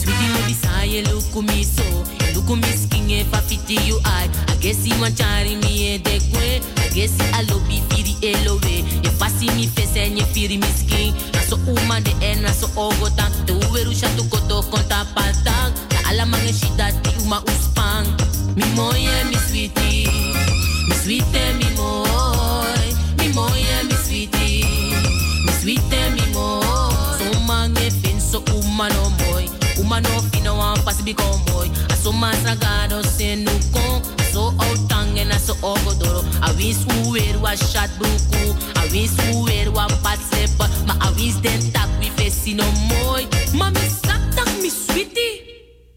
Sweetie 0.00 0.28
me 0.32 0.40
bisaye 0.46 1.02
fa 3.30 3.40
fiti 3.46 3.74
you 3.86 4.00
I. 4.04 4.28
I 4.48 4.56
guess 4.60 4.86
you 4.86 5.00
want 5.00 5.14
chari 5.16 5.56
mi 5.56 5.94
e 5.94 5.98
de 5.98 6.18
kwe. 6.30 6.81
I 6.92 6.94
guess 6.94 7.18
I 7.32 7.40
lobby 7.48 7.80
firi 7.88 8.16
elowe. 8.20 8.84
E 9.02 9.08
fasi 9.18 9.46
mi 9.56 9.66
face 9.66 9.96
en 9.96 10.16
je 10.16 10.24
firi 10.34 10.58
mi 10.58 10.66
skin. 10.76 11.14
Na 11.32 11.40
so 11.40 11.56
uma 11.66 12.00
de 12.00 12.12
en 12.20 12.42
na 12.42 12.52
so 12.52 12.66
ogo 12.76 13.08
tak 13.16 13.32
tu. 13.46 13.54
Weru 13.72 13.94
shatu 13.94 14.28
koto 14.28 14.60
konta 14.70 15.06
patang. 15.14 15.72
Na 15.90 16.10
ala 16.10 16.26
mange 16.26 16.52
shida 16.52 16.92
ti 17.02 17.10
uma 17.24 17.40
uspang. 17.48 18.06
Mi 18.56 18.64
moye 18.76 19.24
mi 19.24 19.36
sweetie. 19.48 20.06
Mi 20.88 20.94
sweetie 20.94 21.54
mi 21.56 21.64
moy. 21.76 22.84
Mi 23.18 23.32
moye 23.32 23.82
mi 23.88 23.96
sweetie. 24.04 24.92
Mi 25.46 25.52
sweetie 25.60 26.10
mi 26.12 26.24
moy. 26.34 27.16
So 27.18 27.40
mange 27.48 27.90
fin 28.02 28.20
so 28.20 28.42
uma 28.52 28.88
no 28.90 29.08
moy. 29.24 29.48
Uma 29.80 30.00
no 30.00 30.20
fino 30.30 30.58
wan 30.58 30.76
pasi 30.84 31.02
bi 31.02 31.14
boy. 31.14 31.70
Aso 31.88 32.12
masagado 32.12 33.02
se 33.02 33.36
no 33.36 33.52
kon. 33.72 34.02
Aso 34.20 34.52
outang 34.60 34.91
en 35.42 35.54
aso 35.54 35.56
ogodoro. 35.62 36.24
A 36.42 36.52
wins 36.52 36.78
uwer 37.04 37.40
wa 37.40 37.56
shat 37.56 37.90
bruku. 37.98 38.56
A 38.76 38.86
wins 38.92 39.12
uwer 39.34 39.68
wa 39.72 39.86
pat 40.02 40.18
sepa. 40.30 40.68
Ma 40.86 40.94
a 41.00 41.12
wins 41.12 41.40
den 41.40 41.72
tak 41.72 41.88
we 41.98 42.10
fesi 42.16 42.54
no 42.54 42.64
moy. 42.88 43.26
Ma 43.54 43.70
mi 43.70 43.88
sak 43.88 44.20
tak 44.34 44.48
mi 44.60 44.70
sweetie. 44.70 45.42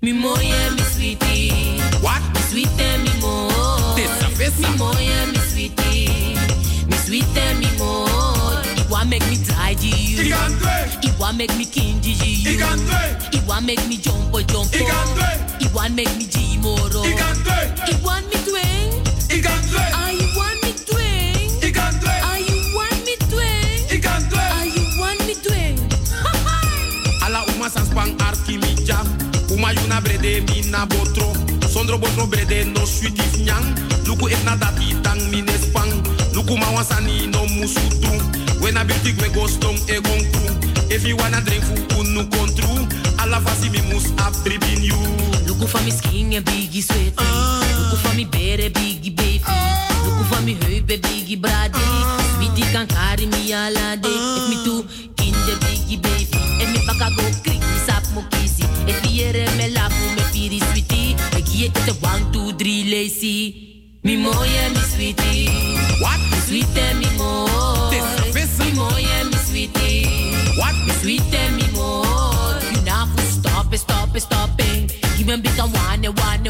Mi 0.01 0.11
and 0.11 0.75
mi 0.75 0.83
sweetie. 0.83 1.81
What? 2.01 2.21
Mi 2.33 2.41
sweetie 2.49 2.97
mi 3.03 3.11
moy. 3.21 3.95
Tessa, 3.95 4.29
fessa. 4.37 4.61
Mi 4.61 4.77
moy 4.77 5.07
and 5.21 5.31
mi 5.31 5.39
sweetie. 5.39 6.37
Mi 6.87 6.97
sweetie 6.97 7.53
mi 7.59 7.67
moy. 7.77 8.61
It 8.77 8.89
wa 8.89 9.03
make 9.03 9.25
me 9.29 9.37
dry 9.37 9.73
to 9.73 9.87
you. 9.87 10.33
It 11.03 11.19
wa 11.19 11.31
make 11.31 11.55
me 11.57 11.65
kindy 11.65 12.17
to 12.19 12.27
you. 12.27 12.57
It 13.33 13.47
wa 13.47 13.59
make 13.61 13.85
me 13.87 13.97
jump 13.97 14.33
oh, 14.33 14.41
jump 14.41 14.71
oh. 14.73 15.57
It 15.59 15.73
wa 15.73 15.87
make 15.89 16.15
me 16.17 16.25
G 16.25 16.57
moro. 16.57 17.03
It 17.03 18.03
want 18.03 18.25
me 18.27 18.37
twing. 18.41 19.04
You 19.35 19.41
want 20.33 20.63
me 20.63 20.71
twing. 20.87 21.49
Ah. 22.21 22.35
Look 45.45 45.67
for 45.67 45.81
me 45.83 45.91
skin 45.99 46.33
en 46.33 46.43
biggie 46.43 46.81
sweat. 46.81 47.13
Look 47.91 47.99
for 47.99 48.15
me 48.15 48.25
bere 48.25 48.44
me 53.55 53.61
alade. 53.67 54.11
If 54.37 54.49
me 54.49 54.57
too 54.65 54.83
kinder 55.15 55.57
biggie 55.63 56.01
baby. 56.01 56.39
If 56.61 56.69
me 56.73 56.79
baka 56.87 57.07
go 57.15 57.23
krik 57.43 57.61
me 57.61 57.77
sap 57.87 58.03
mo 58.13 58.21
kisi. 58.31 58.65
If 58.87 58.99
here 59.05 59.47
me 59.57 59.73
lapu 59.75 60.05
me 60.15 60.23
piri 60.33 60.59
sweetie. 60.71 61.15
Ik 61.37 61.47
hier 61.47 61.71
te 61.71 61.93
one 62.01 62.31
two 62.31 62.53
three 62.53 62.83
lazy. 62.91 63.39
Mi 64.03 64.17
moye 64.17 64.63
mi 64.73 64.81
sweetie. 64.91 65.49
What? 66.01 66.19
Mi 66.31 66.37
sweetie 66.47 66.93
mi 66.99 67.09
moy. 67.17 67.91
Mi 68.59 68.71
moye 68.79 69.17
mi 69.29 69.37
sweetie. 69.47 70.07
What? 70.59 70.75
Mi 70.85 70.93
sweetie 71.01 71.49
mi 71.57 71.65
moy. 71.77 72.59
You 72.73 72.81
now 72.83 73.07
stop 73.39 73.73
it, 73.73 73.79
stop 73.79 74.15
it, 74.15 74.21
stop 74.21 74.59
it. 74.59 74.91
Give 75.17 75.27
me 75.27 75.33
a 75.33 75.37
bit 75.37 75.59
of 75.59 75.71
one, 75.73 76.03
one, 76.03 76.44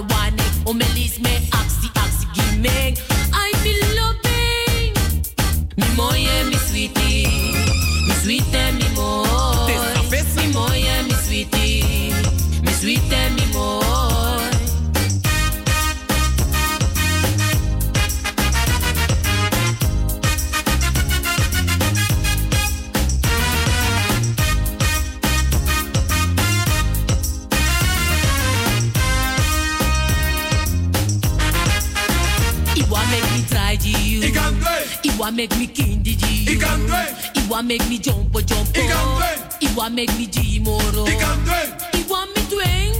want 37.56 37.68
make 37.68 37.88
me 37.88 37.97
jump, 37.97 38.36
oh, 38.36 38.41
jump. 38.41 38.68
oh. 38.76 39.58
It 39.62 39.72
want 39.78 39.95
make 39.95 40.12
me 40.18 40.28
G 40.28 40.60
moro. 40.60 41.06
It 41.08 42.10
want 42.10 42.36
me 42.36 42.41
twing. 42.51 42.91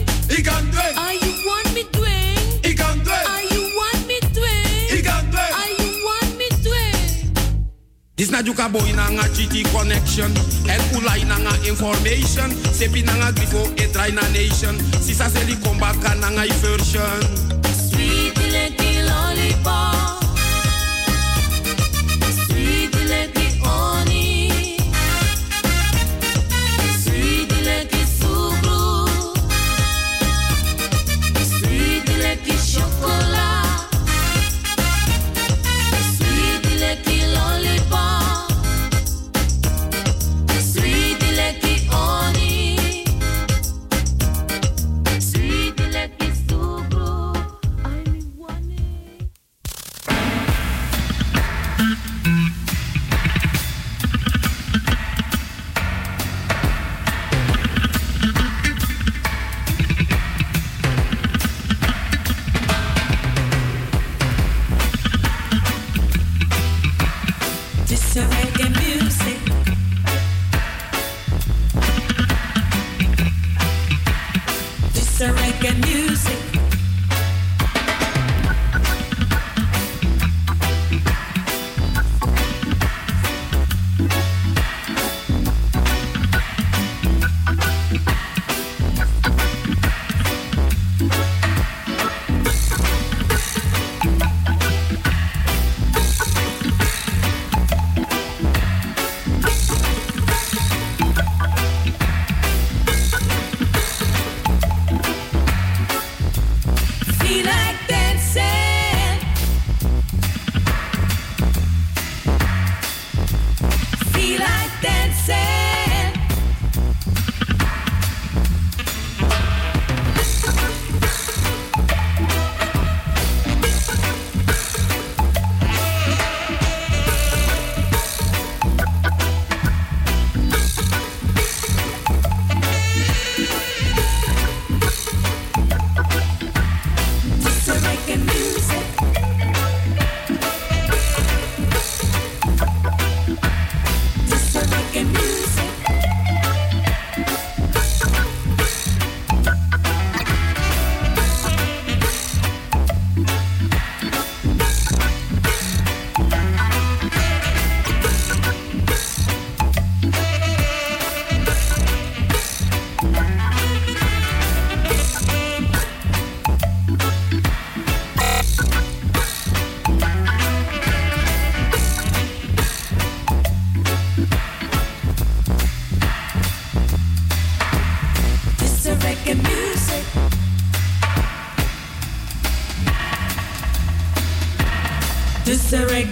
Ah, 0.95 1.12
you 1.12 1.32
want 1.45 1.74
me 1.76 1.84
twing. 1.91 2.64
Ah, 3.28 3.41
you 3.51 3.62
want 3.76 4.08
me 4.08 4.18
twing. 4.32 5.03
Ah, 5.12 5.68
you 5.68 6.06
want 6.08 6.38
me 6.39 6.47
twing. 6.64 7.36
Dis 8.16 8.32
na 8.32 8.39
juka 8.41 8.72
boy 8.72 8.95
na 8.95 9.12
nga 9.12 9.28
GT 9.36 9.68
connection 9.76 10.32
En 10.72 10.80
ulai 10.95 11.28
na 11.28 11.36
nga 11.36 11.51
information 11.68 12.47
Sepi 12.72 13.03
na 13.03 13.12
nga 13.12 13.36
grifo 13.36 13.68
e 13.76 13.91
try 13.91 14.08
na 14.16 14.24
nation 14.32 14.80
Sisa 15.03 15.28
seli 15.28 15.60
komba 15.60 15.91
ka 15.99 16.16
na 16.16 16.32
nga 16.32 16.47
version 16.64 17.20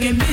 a 0.05 0.11
reggae 0.11 0.32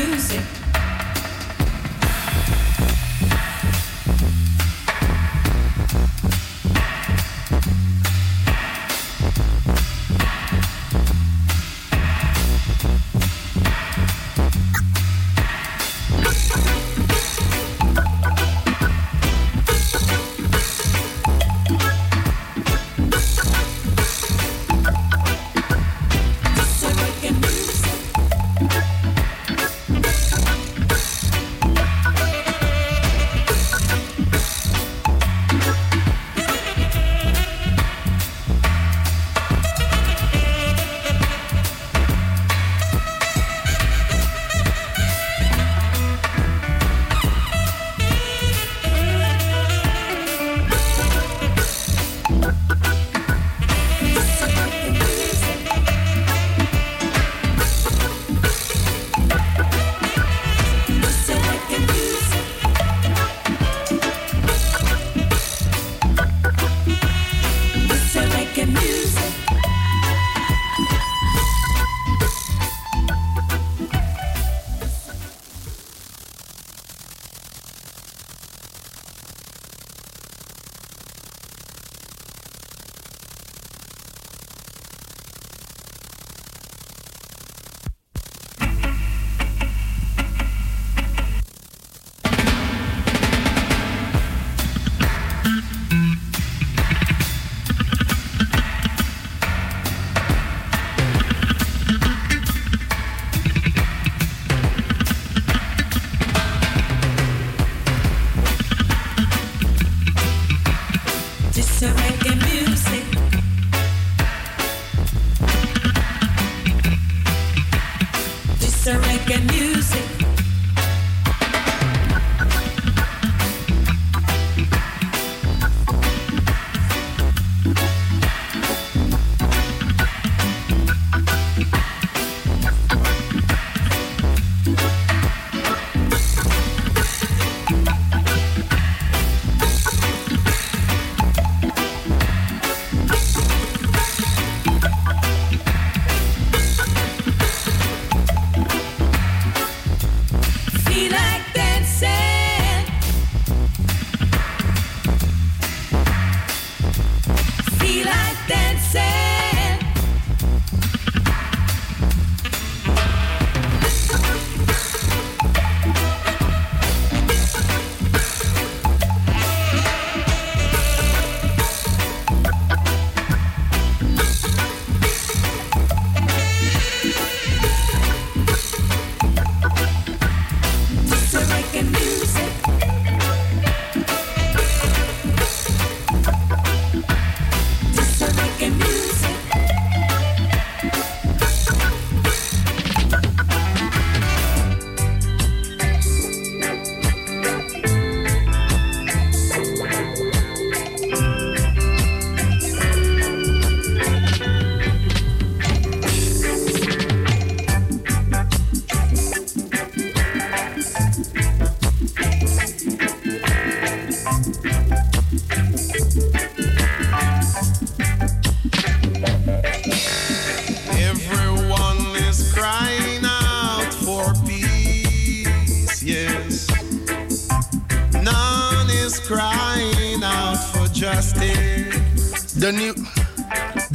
It's 119.32 119.38
a 119.38 119.42
reggae 119.42 119.69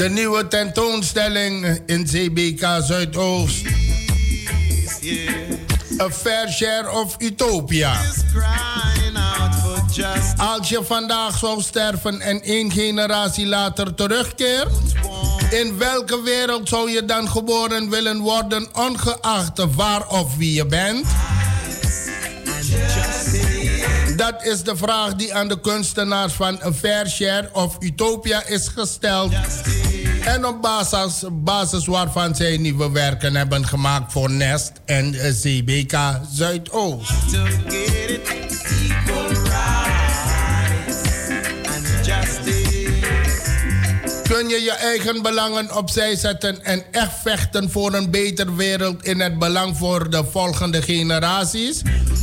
de 0.06 0.12
nieuwe 0.12 0.47
tentoonstelling 0.47 1.82
in 1.86 2.06
CBK 2.06 2.68
Zuidoost. 2.82 3.66
A 6.01 6.10
Fair 6.10 6.49
Share 6.49 6.91
of 6.91 7.16
Utopia. 7.18 8.01
Als 10.38 10.70
je 10.70 10.84
vandaag 10.84 11.38
zou 11.38 11.62
sterven 11.62 12.22
en 12.22 12.41
één 12.41 12.72
generatie 12.72 13.45
later 13.45 13.95
terugkeert, 13.95 14.74
in 15.49 15.78
welke 15.78 16.22
wereld 16.22 16.70
zou 16.70 16.91
je 16.91 17.06
dan 17.06 17.30
geboren 17.30 17.89
willen 17.89 18.20
worden, 18.20 18.68
ongeacht 18.74 19.74
waar 19.76 20.08
of 20.08 20.36
wie 20.38 20.53
je 20.53 20.66
bent? 20.66 21.06
Dat 24.16 24.43
is 24.43 24.64
de 24.64 24.76
vraag 24.76 25.16
die 25.16 25.34
aan 25.34 25.47
de 25.47 25.60
kunstenaars 25.60 26.34
van 26.34 26.60
A 26.64 26.74
Fair 26.74 27.10
Share 27.10 27.49
of 27.53 27.78
Utopia 27.80 28.45
is 28.45 28.68
gesteld. 28.68 29.32
En 30.26 30.45
op 30.45 30.61
basis, 30.61 31.23
basis 31.32 31.86
waarvan 31.86 32.36
zij 32.36 32.57
nieuwe 32.57 32.91
werken 32.91 33.36
hebben 33.36 33.65
gemaakt 33.65 34.11
voor 34.11 34.32
Nest 34.32 34.71
en 34.86 35.13
eh, 35.13 35.32
CBK 35.32 35.97
Zuidoost. 36.32 37.11
kun 44.36 44.49
je 44.49 44.61
je 44.61 44.71
eigen 44.71 45.21
belangen 45.21 45.75
opzij 45.75 46.15
zetten 46.15 46.63
en 46.63 46.83
echt 46.91 47.11
vechten 47.21 47.71
voor 47.71 47.93
een 47.93 48.11
betere 48.11 48.55
wereld 48.55 49.03
in 49.03 49.19
het 49.19 49.39
belang 49.39 49.77
voor 49.77 50.09
de 50.09 50.23
volgende 50.31 50.81
generaties? 50.81 51.81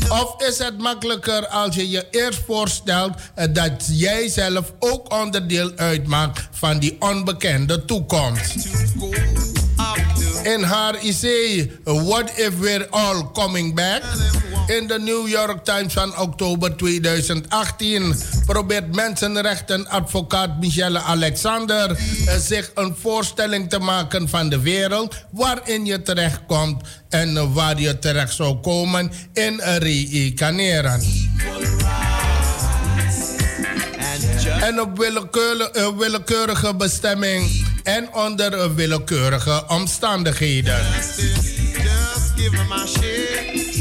Of 0.08 0.34
is 0.48 0.58
het 0.58 0.78
makkelijker 0.78 1.46
als 1.46 1.74
je 1.74 1.90
je 1.90 2.06
eerst 2.10 2.40
voorstelt 2.46 3.12
dat 3.50 3.88
jij 3.90 4.28
zelf 4.28 4.72
ook 4.78 5.12
onderdeel 5.12 5.72
uitmaakt 5.76 6.48
van 6.50 6.78
die 6.78 6.96
onbekende 6.98 7.84
toekomst? 7.84 8.54
In 10.42 10.62
haar 10.62 10.94
What 11.84 12.30
If 12.36 12.58
We're 12.58 12.88
All 12.90 13.28
Coming 13.32 13.74
Back? 13.74 14.02
in 14.66 14.86
de 14.86 14.98
New 14.98 15.28
York 15.28 15.64
Times 15.64 15.92
van 15.92 16.18
oktober 16.18 16.76
2018 16.76 18.14
probeert 18.46 18.94
mensenrechtenadvocaat 18.94 20.60
Michelle 20.60 20.98
Alexander 20.98 21.90
eh, 21.90 22.36
zich 22.36 22.70
een 22.74 22.96
voorstelling 23.00 23.70
te 23.70 23.78
maken 23.78 24.28
van 24.28 24.48
de 24.48 24.60
wereld 24.60 25.14
waarin 25.30 25.86
je 25.86 26.02
terechtkomt 26.02 26.82
en 27.08 27.36
eh, 27.36 27.54
waar 27.54 27.80
je 27.80 27.98
terecht 27.98 28.34
zou 28.34 28.56
komen 28.56 29.12
in 29.32 29.60
eh, 29.60 29.76
reïncarneren. 29.76 31.02
En 34.60 34.80
op 34.80 34.98
willekeurige, 35.96 36.74
bestemming 36.74 37.66
en 37.82 38.14
onder 38.14 38.74
willekeurige 38.74 39.64
omstandigheden. 39.68 40.76
Just, 40.76 41.20
just 43.52 43.71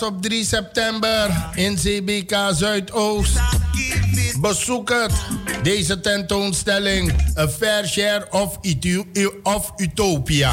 op 0.00 0.22
3 0.22 0.44
september 0.44 1.50
in 1.54 1.76
CBK 1.76 2.36
Zuidoost. 2.52 3.38
Bezoek 4.40 4.88
het. 4.88 5.12
Deze 5.62 6.00
tentoonstelling, 6.00 7.12
A 7.38 7.48
Fair 7.48 7.86
Share 7.86 8.26
of, 9.42 9.72
Utopia. 9.76 10.52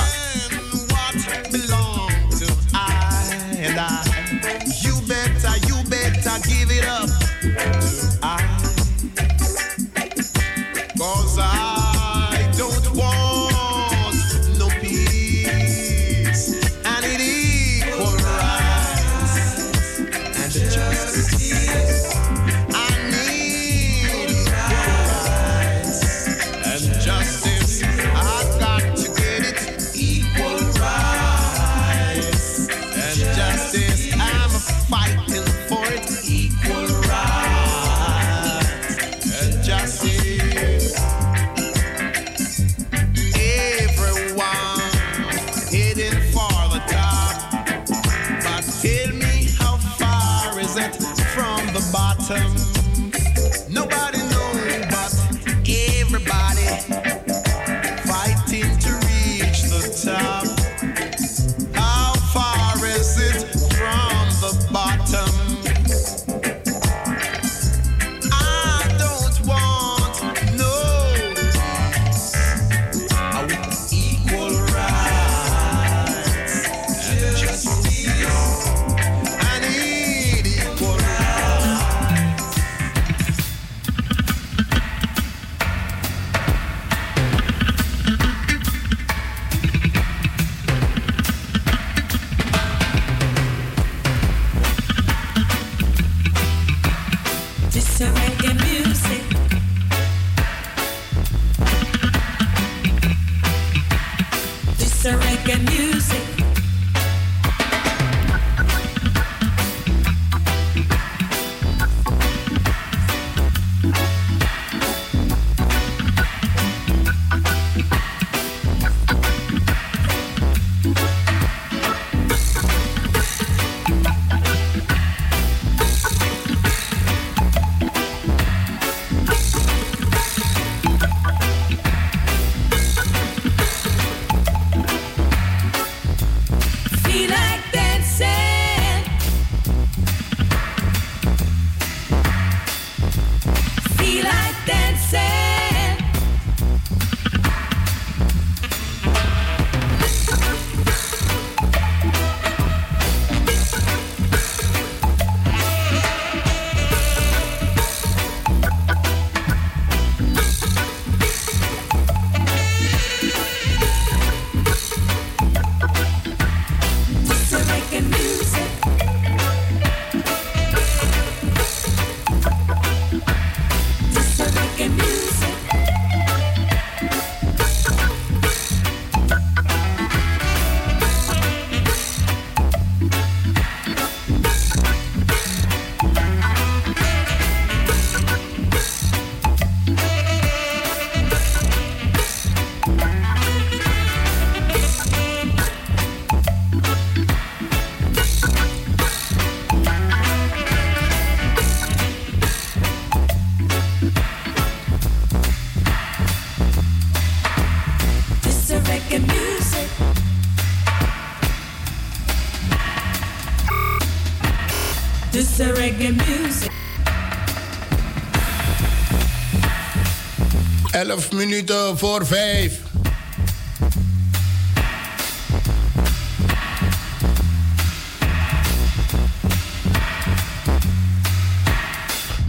11 221.10 221.32
minuten 221.32 221.97
voor 221.97 222.26
5. 222.26 222.80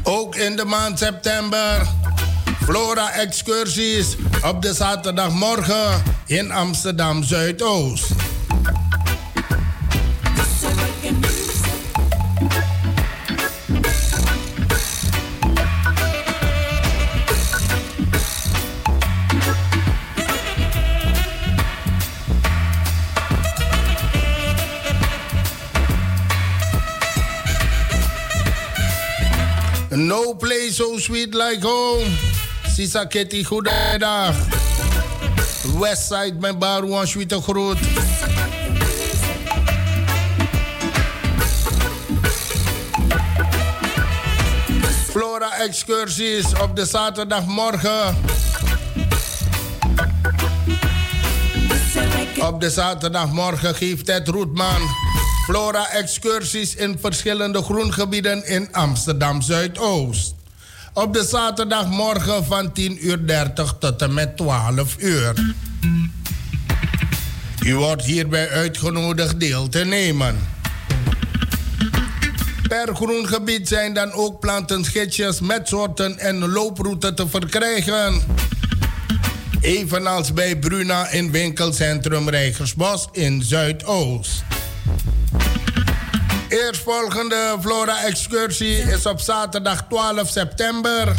Ook 0.03 0.37
in 0.37 0.57
de 0.57 0.65
maand 0.65 0.99
september. 0.99 1.87
Flora 2.65 3.13
excursies 3.13 4.17
op 4.45 4.63
de 4.63 4.75
zaterdagmorgen 4.75 6.03
in 6.27 6.51
Amsterdam 6.51 7.23
Zuidoost. 7.23 8.20
Sweet 31.01 31.35
Like 31.35 31.67
Home. 31.67 32.05
Sisa 32.69 33.05
Kitty, 33.05 33.45
goedendag. 33.45 34.35
Westside, 35.79 36.37
mijn 36.41 36.59
barouan, 36.59 37.07
sweete 37.07 37.41
groet. 37.41 37.79
Flora 45.11 45.59
excursies 45.59 46.47
op 46.63 46.77
de 46.77 46.85
zaterdagmorgen. 46.85 48.17
Op 52.41 52.61
de 52.61 52.71
zaterdagmorgen 52.71 53.75
geeft 53.75 54.07
het 54.07 54.29
Roetman 54.29 54.81
Flora 55.45 55.91
excursies 55.91 56.75
in 56.75 56.99
verschillende 57.01 57.63
groengebieden 57.63 58.47
in 58.47 58.69
Amsterdam 58.73 59.43
Zuidoost. 59.43 60.40
Op 60.93 61.13
de 61.13 61.25
zaterdagmorgen 61.25 62.45
van 62.45 62.73
10 62.73 63.07
uur 63.07 63.27
30 63.27 63.77
tot 63.79 64.03
en 64.03 64.15
met 64.15 64.37
12 64.37 64.97
uur. 64.99 65.55
U 67.65 67.75
wordt 67.75 68.05
hierbij 68.05 68.51
uitgenodigd 68.51 69.41
deel 69.41 69.69
te 69.69 69.85
nemen. 69.85 70.39
Per 72.69 72.95
groengebied 72.95 73.69
zijn 73.69 73.95
dan 73.95 74.13
ook 74.13 74.41
plantenschetsjes 74.41 75.41
met 75.41 75.69
soorten 75.69 76.19
en 76.19 76.49
looproute 76.49 77.15
te 77.15 77.29
verkrijgen. 77.29 78.23
Evenals 79.61 80.33
bij 80.33 80.59
Bruna 80.59 81.09
in 81.09 81.31
winkelcentrum 81.31 82.29
Rijgersbos 82.29 83.09
in 83.13 83.43
Zuidoost. 83.43 84.43
Eerstvolgende 86.51 87.57
Flora-excursie 87.61 88.77
is 88.77 89.07
op 89.07 89.21
zaterdag 89.21 89.85
12 89.89 90.29
september. 90.29 91.15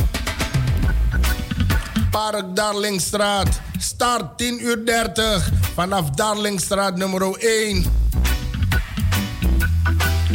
Park 2.10 2.56
Darlingstraat. 2.56 3.48
Start 3.78 4.38
10 4.38 4.66
uur 4.66 4.86
30 4.86 5.50
vanaf 5.74 6.10
Darlingstraat 6.10 6.98
nummer 6.98 7.36
1. 7.38 7.86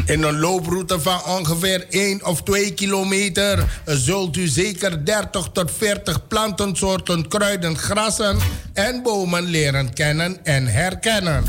In 0.06 0.22
een 0.22 0.38
looproute 0.38 1.00
van 1.00 1.24
ongeveer 1.24 1.86
1 1.90 2.24
of 2.24 2.42
2 2.42 2.74
kilometer 2.74 3.82
zult 3.84 4.36
u 4.36 4.46
zeker 4.46 5.04
30 5.04 5.48
tot 5.52 5.70
40 5.76 6.26
plantensoorten, 6.26 7.28
kruiden, 7.28 7.78
grassen 7.78 8.38
en 8.72 9.02
bomen 9.02 9.44
leren 9.44 9.94
kennen 9.94 10.44
en 10.44 10.66
herkennen. 10.66 11.44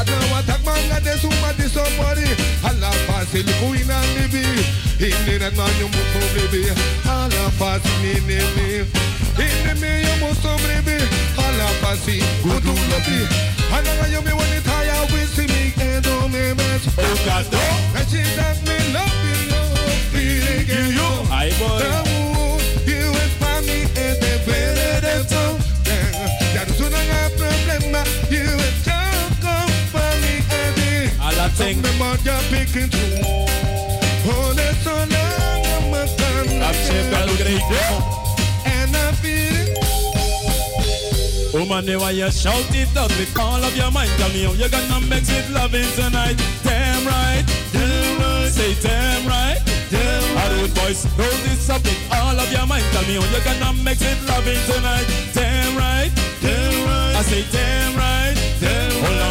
That 0.00 0.08
know 0.08 0.32
what 0.32 0.48
a 0.48 0.56
man 0.64 0.80
got 0.88 1.04
this 1.04 1.20
woman 1.20 1.52
this 1.60 1.76
somebody. 1.76 2.24
Allah 2.64 2.88
fasi 3.04 3.44
liku 3.44 3.76
in 3.76 3.84
and 3.84 4.08
libi. 4.16 4.40
In 4.96 5.12
the 5.28 5.52
man 5.52 5.68
you 5.76 5.92
must 5.92 6.32
baby. 6.32 6.72
Allah 7.04 7.52
fasi 7.60 7.92
ni 8.00 8.16
ni 8.24 8.40
ni. 8.56 8.80
In 8.80 9.56
the 9.60 9.76
me 9.76 10.00
you 10.00 10.16
must 10.24 10.40
baby. 10.40 11.04
Allah 11.36 11.68
fasi 11.84 12.16
good 12.40 12.64
to 12.64 12.72
love 12.72 13.12
you. 13.12 13.28
Allah 13.76 14.08
you 14.08 14.24
me 14.24 14.32
when 14.32 14.48
it 14.56 14.64
higher 14.64 15.04
we 15.12 15.20
see 15.28 15.44
me 15.52 15.76
and 15.76 16.00
do 16.00 16.16
me 16.32 16.56
best. 16.56 16.96
Oh 16.96 17.04
God, 17.28 17.44
oh. 17.52 17.98
And 18.00 18.08
she 18.08 18.24
that 18.40 18.56
me 18.64 18.80
love 18.96 19.20
you. 19.28 19.52
Feeling 20.16 20.96
you. 20.96 21.08
I 21.28 21.52
boy. 21.60 21.76
You 22.88 23.12
me 23.68 23.84
and 24.00 24.20
All 31.60 31.66
that 31.66 31.74
thing. 31.74 31.90
Some 32.30 32.44
picking 32.50 32.88
through. 32.88 33.20
Oh, 34.32 34.52
that's 34.54 34.78
so 34.84 34.92
long 34.92 35.64
I'm 35.76 35.92
a 35.92 36.04
gun. 36.16 36.62
I'm 36.62 36.74
saying, 36.74 37.10
"Bell, 37.10 37.26
we're 37.26 37.38
gonna 37.38 37.50
eat 37.50 37.70
it." 37.70 38.02
And 38.66 38.96
I 38.96 39.12
feel 39.20 39.66
it. 39.66 39.78
Woman, 41.54 41.98
why 41.98 42.10
you 42.12 42.30
shout 42.30 42.74
it 42.74 42.96
out 42.96 43.10
with 43.18 43.38
all 43.38 43.62
of 43.62 43.76
your 43.76 43.90
mind? 43.90 44.10
Tell 44.18 44.28
me 44.30 44.44
how 44.44 44.52
you 44.52 44.68
gonna 44.68 45.00
mix 45.06 45.28
it 45.30 45.50
loving 45.50 45.90
tonight. 45.96 46.36
Damn 46.62 47.04
right, 47.06 47.44
damn 47.72 48.18
right. 48.20 48.50
Say 48.52 48.74
damn 48.80 49.26
right, 49.26 49.58
damn 49.90 50.34
right. 50.36 50.50
Rude 50.52 50.74
boys, 50.74 51.06
roll 51.18 51.38
this 51.44 51.68
up 51.70 51.82
with 51.82 52.12
all 52.12 52.38
of 52.38 52.52
your 52.52 52.66
mind. 52.66 52.84
Tell 52.92 53.04
me 53.08 53.14
how 53.16 53.24
you 53.24 53.40
gonna 53.44 53.72
make 53.82 54.00
it 54.00 54.18
loving 54.28 54.62
tonight. 54.66 55.06
Damn 55.34 55.76
right, 55.76 56.10
damn 56.42 56.84
right. 56.86 57.16
I 57.16 57.22
say 57.22 57.44
damn 57.52 57.96
right, 57.96 58.34
damn 58.60 59.02
right. 59.02 59.29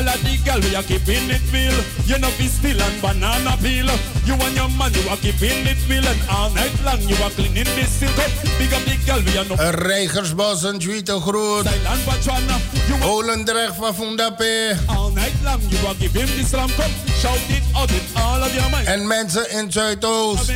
All 0.00 0.08
of 0.08 0.22
the 0.24 0.32
girl 0.48 0.56
we 0.64 0.74
are 0.74 0.82
keeping 0.82 1.28
it 1.28 1.44
real. 1.52 1.76
You 2.08 2.16
know 2.16 2.32
be 2.38 2.48
still 2.48 2.80
and 2.80 3.02
banana 3.02 3.52
peel. 3.60 3.84
You 4.24 4.32
and 4.32 4.56
your 4.56 4.70
man 4.80 4.96
you 4.96 5.04
are 5.12 5.20
keeping 5.20 5.68
it 5.68 5.76
real 5.90 6.06
and 6.08 6.20
all 6.32 6.48
night 6.56 6.72
long 6.82 7.04
you 7.04 7.20
are 7.20 7.28
cleaning 7.28 7.68
this 7.76 8.00
silk 8.00 8.16
up. 8.16 8.32
Big 8.56 8.72
up 8.72 8.80
the 8.88 8.96
girl 9.04 9.20
we 9.20 9.36
are 9.36 9.44
no. 9.44 9.60
Rijgersbos 9.76 10.64
en 10.64 10.78
Juite 10.78 11.20
Groot. 11.20 11.66
Thailand, 11.66 12.04
Botswana. 12.06 12.56
Olendrecht 13.04 13.76
van 13.76 13.94
Fundape. 13.94 14.76
All 14.86 15.10
night 15.10 15.36
long 15.44 15.60
you 15.68 15.86
are 15.86 15.96
giving 16.00 16.32
this 16.32 16.54
ram 16.54 16.70
come. 16.80 16.94
Shout 17.20 17.36
it 17.50 17.62
out 17.76 17.90
with 17.90 18.16
all 18.16 18.40
of 18.40 18.54
your 18.54 18.70
mind. 18.70 18.86
En 18.86 19.06
mensen 19.06 19.50
in 19.50 19.72
Zuidoost. 19.72 20.52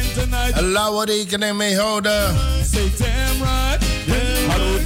Laten 0.61 0.99
we 0.99 1.05
rekening 1.05 1.57
mee 1.57 1.77
houden. 1.77 2.33
Right. 2.33 3.14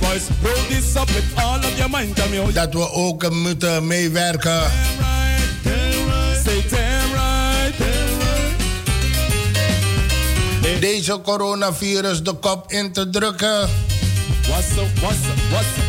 Damn 0.08 0.16
right. 0.16 0.28
boys, 0.28 0.30
roll 0.42 0.64
this 0.68 0.96
up 0.96 1.08
with 1.08 1.38
all 1.38 1.58
of 1.58 1.78
your 1.78 1.88
mind. 1.88 2.16
Me 2.30 2.36
how 2.36 2.52
Dat 2.52 2.74
we 2.74 2.92
ook 2.92 3.30
moeten 3.30 3.86
meewerken. 3.86 4.70
Say 6.44 6.62
damn 6.70 7.12
right. 7.12 7.78
Damn 7.78 8.18
right. 10.62 10.80
Deze 10.80 11.20
coronavirus 11.20 12.22
de 12.22 12.32
kop 12.32 12.72
in 12.72 12.92
te 12.92 13.10
drukken. 13.10 13.68
What's 14.48 14.76
up, 14.76 14.98
what's 15.00 15.16
up, 15.16 15.38
what's 15.50 15.76
up? 15.78 15.84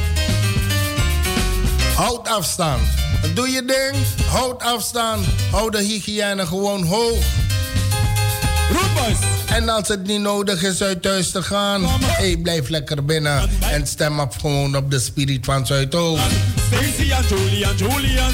Houd 1.95 2.28
afstand. 2.28 2.82
Doe 3.34 3.49
je 3.49 3.65
ding. 3.65 3.95
Houd 4.32 4.63
afstand. 4.63 5.26
Hou 5.51 5.72
de 5.72 5.82
hygiëne 5.82 6.45
gewoon 6.45 6.84
hoog. 6.84 7.24
En 9.51 9.69
als 9.69 9.87
het 9.87 10.07
niet 10.07 10.21
nodig 10.21 10.63
is 10.63 10.81
uit 10.81 11.01
thuis 11.01 11.31
te 11.31 11.43
gaan, 11.43 11.81
hey, 11.87 12.37
blijf 12.37 12.69
lekker 12.69 13.05
binnen. 13.05 13.49
En 13.71 13.87
stem 13.87 14.19
op 14.19 14.37
gewoon 14.37 14.75
op 14.75 14.91
de 14.91 14.99
spirit 14.99 15.45
van 15.45 15.65
Zuidoost. 15.65 16.59
Julian, 17.30 17.76
Julian. 17.78 18.34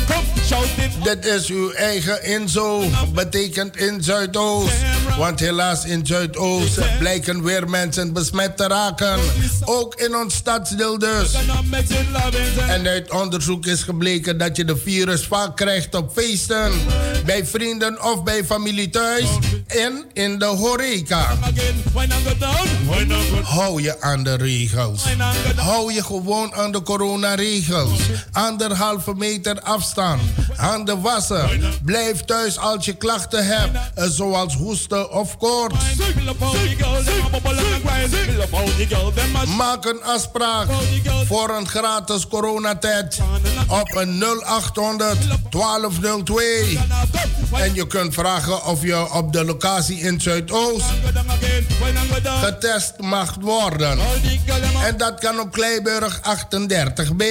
Dit 1.04 1.26
is 1.26 1.50
uw 1.50 1.72
eigen 1.72 2.24
inzo, 2.24 2.84
betekent 3.14 3.78
in 3.78 4.04
Zuidoost. 4.04 4.74
Want 5.18 5.40
helaas 5.40 5.86
in 5.86 6.06
Zuidoost 6.06 6.98
blijken 7.00 7.44
weer 7.44 7.70
mensen 7.70 8.14
besmet 8.14 8.58
te 8.58 8.68
raken. 8.68 9.20
Ook 9.64 9.96
in 9.96 10.16
ons 10.16 10.36
stadsdeel 10.36 11.00
dus. 11.00 11.34
En 12.68 12.88
uit 12.88 13.12
onderzoek 13.12 13.66
is 13.66 13.84
gebleken 13.84 14.38
dat 14.38 14.56
je 14.56 14.66
de 14.66 14.78
virus 14.78 15.26
vaak 15.26 15.56
krijgt 15.56 15.96
op 15.96 16.12
feesten, 16.14 16.72
bij 17.26 17.46
vrienden 17.46 18.04
of 18.04 18.24
bij 18.24 18.44
familie 18.44 18.90
thuis 18.90 19.28
en 19.68 20.06
in 20.14 20.40
de 20.40 20.46
horeca. 20.46 21.38
Hou 23.44 23.82
je 23.82 24.02
aan 24.02 24.24
de 24.24 24.36
regels. 24.36 25.04
Hou 25.56 25.94
je 25.94 26.04
gewoon 26.04 26.54
aan 26.54 26.72
de 26.72 26.82
coronaregels. 26.82 28.00
Anderhalve 28.32 29.14
meter 29.16 29.62
afstand. 29.62 30.22
Handen 30.56 31.02
wassen. 31.02 31.50
Blijf 31.84 32.22
thuis 32.26 32.58
als 32.58 32.86
je 32.86 32.94
klachten 32.94 33.46
hebt, 33.46 33.78
eh, 33.96 34.06
zoals 34.08 34.56
hoesten 34.56 35.12
of 35.12 35.38
koorts. 35.38 35.76
Maak 39.58 39.86
een 39.86 40.04
afspraak 40.04 40.68
voor 41.28 41.50
een 41.50 41.68
gratis 41.68 42.28
coronatest 42.28 43.20
op 43.68 43.96
een 43.96 44.18
0800 44.18 45.18
1202. 45.50 46.80
En 47.52 47.74
je 47.74 47.88
kunt 47.88 48.14
vragen 48.14 48.66
of 48.66 48.82
je 48.82 49.14
op 49.14 49.34
de 49.34 49.46
locatie 49.46 50.00
in 50.00 50.22
Zuidoost 50.22 50.86
getest 52.42 52.94
mag 53.00 53.36
worden. 53.42 54.00
En 54.84 54.98
dat 54.98 55.20
kan 55.20 55.40
op 55.40 55.52
Kleiburg 55.52 56.20
38b. 56.22 57.24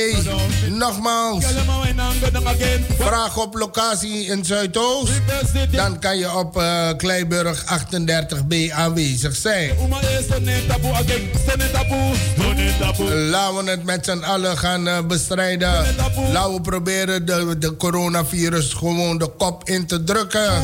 Nogmaals, 0.84 1.44
vraag 2.98 3.36
op 3.36 3.54
locatie 3.54 4.26
in 4.26 4.44
Zuidoost. 4.44 5.12
Dan 5.70 5.98
kan 5.98 6.18
je 6.18 6.36
op 6.36 6.56
uh, 6.56 6.88
Kleiburg 6.96 7.64
38b 7.64 8.72
aanwezig 8.72 9.36
zijn. 9.36 9.70
Laten 13.30 13.64
we 13.64 13.70
het 13.70 13.84
met 13.84 14.04
z'n 14.04 14.22
allen 14.22 14.58
gaan 14.58 14.88
uh, 14.88 15.00
bestrijden. 15.06 15.86
Laten 16.32 16.52
we 16.52 16.60
proberen 16.60 17.26
de, 17.26 17.58
de 17.58 17.76
coronavirus 17.76 18.72
gewoon 18.72 19.18
de 19.18 19.28
kop 19.38 19.68
in 19.68 19.86
te 19.86 20.04
drukken. 20.04 20.62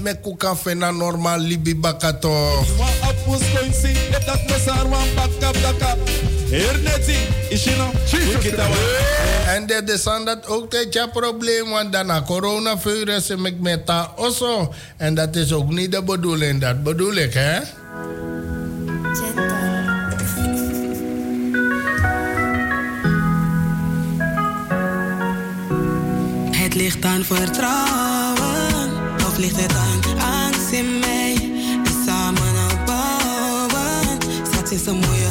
Met 0.00 0.20
koekaffe 0.20 0.74
na 0.74 0.90
normaal 0.90 1.38
libi 1.38 1.76
bakato. 1.76 2.64
En 9.46 9.66
dit 9.66 9.90
is 9.90 10.02
dan 10.02 10.24
dat 10.24 10.46
ook 10.46 10.72
het 10.72 11.10
probleem, 11.12 11.68
want 11.70 11.92
daarna 11.92 12.22
coronavirus 12.22 13.30
en 13.30 13.44
ik 13.44 13.60
met 13.60 13.86
dat 13.86 14.10
also. 14.16 14.74
En 14.96 15.14
dat 15.14 15.36
is 15.36 15.52
ook 15.52 15.70
niet 15.70 15.92
de 15.92 16.02
bedoeling, 16.02 16.60
dat 16.60 16.82
bedoel 16.82 17.14
ik, 17.14 17.34
hè? 17.34 17.58
Het 26.50 26.74
ligt 26.74 27.04
aan 27.04 27.24
vertrouwen, 27.24 28.90
of 29.26 29.38
ligt 29.38 29.60
het 29.60 29.74
aan 29.74 30.20
angst 30.20 30.70
in 30.72 30.98
mij? 30.98 31.34
Samen 32.06 32.70
opbouwen, 32.72 34.18
straks 34.46 34.70
is 34.70 34.86
een 34.86 34.96
mooie 34.96 35.25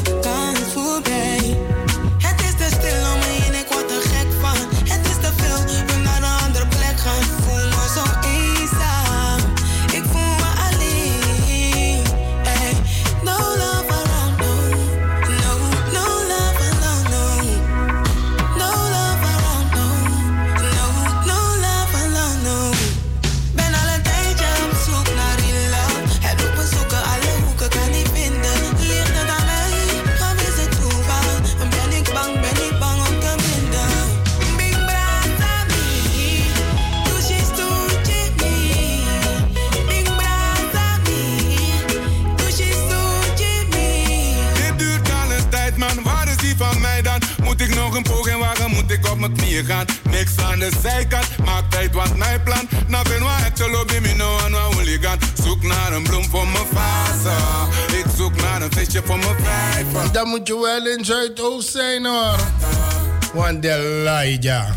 ik 49.57 49.65
knieën 49.65 49.77
gaan? 49.77 49.85
Niks 50.09 50.31
aan 50.37 50.59
de 50.59 50.71
zijkant, 50.81 51.37
maak 51.45 51.71
tijd 51.71 51.93
wat 51.93 52.15
mijn 52.15 52.43
plan. 52.43 52.69
Nou 52.87 53.09
ben 53.09 53.23
waar 53.23 53.43
het 53.43 53.55
te 53.55 53.69
lobby, 53.69 53.99
me 53.99 54.13
no 54.13 54.37
aan 54.39 54.51
waar 54.51 54.61
hooligan. 54.61 55.19
Zoek 55.43 55.63
naar 55.63 55.93
een 55.93 56.03
bloem 56.03 56.29
voor 56.29 56.47
mijn 56.47 56.65
fase. 56.73 57.35
Ik 57.97 58.05
zoek 58.17 58.41
naar 58.41 58.61
een 58.61 58.71
visje 58.71 59.01
voor 59.05 59.17
mijn 59.17 59.35
vijver. 59.43 60.11
Dan 60.11 60.27
moet 60.27 60.47
je 60.47 60.59
wel 60.59 60.97
in 60.97 61.05
Zuidoost 61.05 61.71
zijn 61.71 62.05
hoor. 62.05 62.39
Want 63.33 63.61
de 63.61 64.01
Laija. 64.03 64.73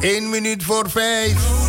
1 0.00 0.30
minuut 0.30 0.64
voor 0.64 0.90
5. 0.90 1.61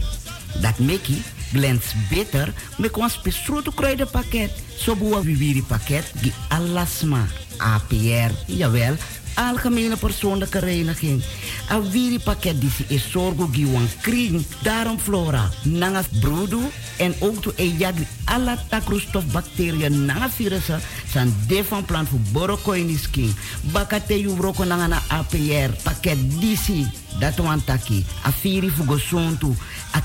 Dat 0.60 0.78
meki 0.78 1.22
glens 1.53 1.92
beter 2.11 2.53
met 2.78 2.96
ons 2.96 3.20
besproten 3.22 3.74
kruidenpakket. 3.74 4.51
Zo 4.78 4.96
boa 4.96 5.22
viviri 5.22 5.62
pakket 5.62 6.12
die 6.22 6.32
alasma 6.49 7.26
APR, 7.59 8.34
jawel, 8.46 8.96
algemene 9.38 9.96
persoonlijke 9.96 10.59
reiniging. 10.59 11.22
A 11.70 11.80
viri 11.82 12.18
pakket 12.18 12.61
die 12.61 12.70
is 12.88 13.11
zorgo 13.11 13.49
giwan 13.53 13.88
kring, 14.03 14.42
daarom 14.62 14.99
flora, 14.99 15.49
nangas 15.64 16.11
broedu 16.20 16.61
en 16.99 17.14
ook 17.20 17.42
to 17.42 17.53
ejagli 17.57 18.07
alla 18.24 18.57
takroestof 18.68 19.26
bacteriën 19.32 20.05
nanga 20.05 20.30
virussen 20.30 20.80
san 21.12 21.34
de 21.49 21.64
van 21.64 21.84
plan 21.84 22.07
voor 22.07 22.24
borokoini 22.32 22.96
skin. 22.96 23.34
Bakate 23.72 24.20
yu 24.20 24.34
broko 24.34 24.64
nanga 24.64 24.86
na 24.86 25.03
APR 25.09 25.76
pakket 25.82 26.18
disi 26.40 26.86
dat 27.18 27.36
wan 27.36 27.64
taki 27.64 28.06
a 28.24 28.32
firi 28.32 28.70
fugo 28.70 28.98
sontu 28.98 29.56
a 29.92 30.02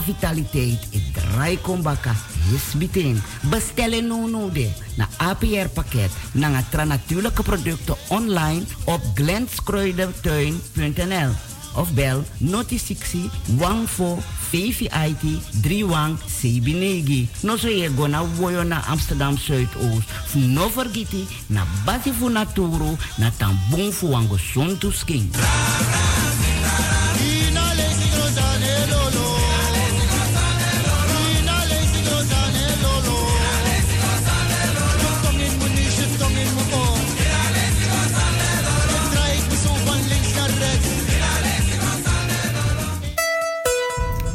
vitaliteit 0.00 0.86
e 0.90 1.02
drai 1.12 1.60
kombaka 1.60 2.16
yes 2.50 2.74
biting 2.76 3.22
no 4.28 4.50
de 4.50 4.70
na 4.96 5.08
APR 5.16 5.68
pakket 5.72 6.10
na 6.32 6.62
tra 6.70 6.84
natuurlijke 6.84 7.42
producten 7.42 7.96
online 8.08 8.62
op 8.84 9.00
glenskruidertuin.nl 9.14 11.51
of 11.74 11.94
bel 11.94 12.24
noti 12.40 12.78
60 12.78 13.30
14 13.56 14.22
VVIT 14.52 15.40
31 15.62 16.18
Sebinegi. 16.26 17.28
No 17.42 17.56
so 17.56 17.68
ye 17.68 17.88
na 17.88 18.22
woyo 18.38 18.64
na 18.64 18.82
Amsterdam 18.88 19.36
Zuidoost. 19.36 20.08
Fu 20.26 20.38
no 20.38 20.68
vergiti 20.68 21.26
na 21.50 21.64
basi 21.86 22.12
fu 22.12 22.28
naturo 22.28 22.98
na 23.18 23.30
tambung 23.30 23.92
fu 23.92 24.12
wango. 24.12 24.38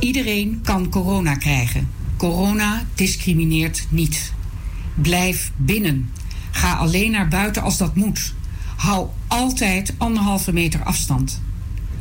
Iedereen 0.08 0.62
kan 0.64 0.90
corona 0.90 1.36
krijgen. 1.36 1.90
Corona 2.18 2.86
discrimineert 2.96 3.88
niet. 3.90 4.34
Blijf 4.96 5.52
binnen. 5.56 6.12
Ga 6.52 6.74
alleen 6.74 7.12
naar 7.12 7.28
buiten 7.28 7.62
als 7.62 7.78
dat 7.78 7.96
moet. 7.96 8.34
Hou 8.76 9.08
altijd 9.28 9.94
anderhalve 9.98 10.54
meter 10.54 10.84
afstand. 10.84 11.42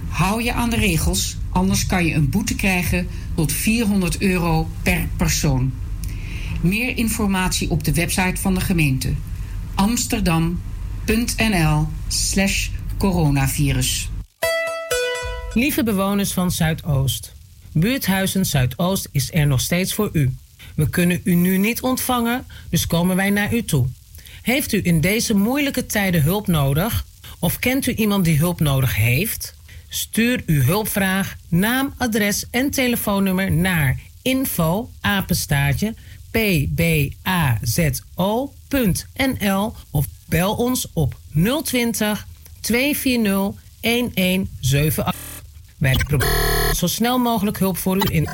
Hou 0.09 0.43
je 0.43 0.53
aan 0.53 0.71
de 0.71 0.77
regels, 0.77 1.37
anders 1.51 1.87
kan 1.87 2.07
je 2.07 2.15
een 2.15 2.31
boete 2.31 2.55
krijgen 2.55 3.09
tot 3.35 3.53
400 3.53 4.21
euro 4.21 4.71
per 4.83 5.09
persoon. 5.17 5.73
Meer 6.61 6.97
informatie 6.97 7.71
op 7.71 7.85
de 7.85 7.93
website 7.93 8.41
van 8.41 8.55
de 8.55 8.61
gemeente 8.61 9.13
amsterdam.nl/slash 9.75 12.69
coronavirus. 12.99 14.11
Lieve 15.55 15.83
bewoners 15.83 16.33
van 16.33 16.51
Zuidoost. 16.51 17.36
Buurthuizen 17.79 18.47
Zuidoost 18.47 19.09
is 19.11 19.33
er 19.33 19.47
nog 19.47 19.61
steeds 19.61 19.95
voor 19.95 20.11
u. 20.13 20.35
We 20.75 20.91
kunnen 20.91 21.21
u 21.25 21.35
nu 21.35 21.57
niet 21.59 21.81
ontvangen, 21.81 22.47
dus 22.71 22.87
komen 22.87 23.17
wij 23.17 23.31
naar 23.31 23.55
u 23.55 23.65
toe. 23.65 23.87
Heeft 24.43 24.73
u 24.73 24.81
in 24.83 25.01
deze 25.01 25.35
moeilijke 25.35 25.87
tijden 25.87 26.23
hulp 26.23 26.47
nodig? 26.47 27.07
Of 27.39 27.59
kent 27.59 27.87
u 27.87 27.93
iemand 27.95 28.25
die 28.25 28.39
hulp 28.39 28.61
nodig 28.61 28.97
heeft? 28.97 29.55
Stuur 29.89 30.43
uw 30.47 30.63
hulpvraag, 30.63 31.37
naam, 31.49 31.95
adres 31.97 32.45
en 32.51 32.71
telefoonnummer 32.71 33.53
naar 33.53 34.01
info 34.23 34.91
apenstaartje 35.01 35.95
pbazo.nl 36.31 36.95
of 39.91 40.07
bel 40.29 40.55
ons 40.55 40.89
op 40.93 41.17
020 41.65 42.27
240 42.61 43.63
1178. 43.81 45.15
Wij 45.77 45.95
proberen 46.07 46.56
zo 46.77 46.87
snel 46.87 47.19
mogelijk 47.19 47.59
hulp 47.59 47.77
voor 47.77 47.97
u 47.97 48.15
in 48.15 48.29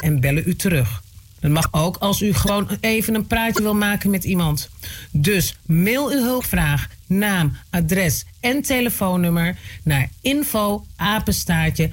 en 0.00 0.20
bellen 0.20 0.42
u 0.46 0.54
terug. 0.54 1.02
Het 1.40 1.52
mag 1.52 1.68
ook 1.70 1.96
als 1.96 2.22
u 2.22 2.34
gewoon 2.34 2.68
even 2.80 3.14
een 3.14 3.26
praatje 3.26 3.62
wil 3.62 3.74
maken 3.74 4.10
met 4.10 4.24
iemand. 4.24 4.70
Dus 5.10 5.56
mail 5.66 6.10
uw 6.10 6.22
hulpvraag, 6.22 6.88
naam, 7.06 7.56
adres 7.70 8.24
en 8.40 8.62
telefoonnummer 8.62 9.56
naar 9.82 10.08
info 10.20 10.86
apenstaartje 10.96 11.90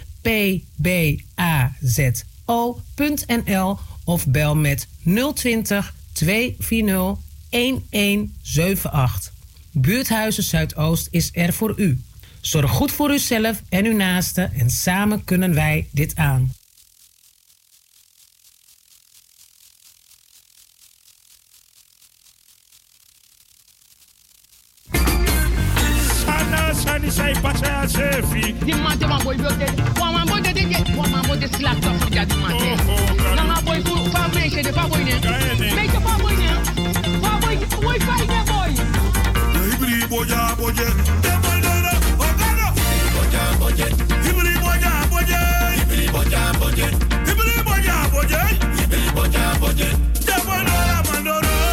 pbazo.nl 1.36 3.78
of 4.04 4.28
bel 4.28 4.56
met 4.56 4.88
020 5.34 5.94
240 6.12 7.18
1178. 7.50 9.32
Buurthuizen 9.72 10.44
Zuidoost 10.44 11.08
is 11.12 11.30
er 11.34 11.54
voor 11.54 11.74
u. 11.76 12.00
Zorg 12.48 12.72
goed 12.72 12.92
voor 12.92 13.12
uzelf 13.12 13.62
en 13.70 13.86
uw 13.86 13.96
naasten 13.96 14.54
en 14.54 14.70
samen 14.70 15.24
kunnen 15.24 15.54
wij 15.54 15.88
dit 15.92 16.16
aan. 16.16 16.52
Boye. 43.68 44.08
De 50.26 50.44
boy 50.46 50.64
na 50.64 50.86
na 50.88 51.04
mandoro. 51.04 51.68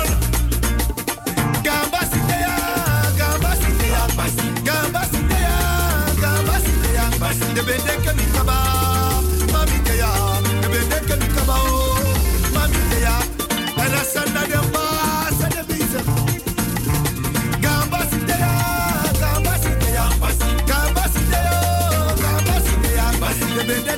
Hey! 23.66 23.94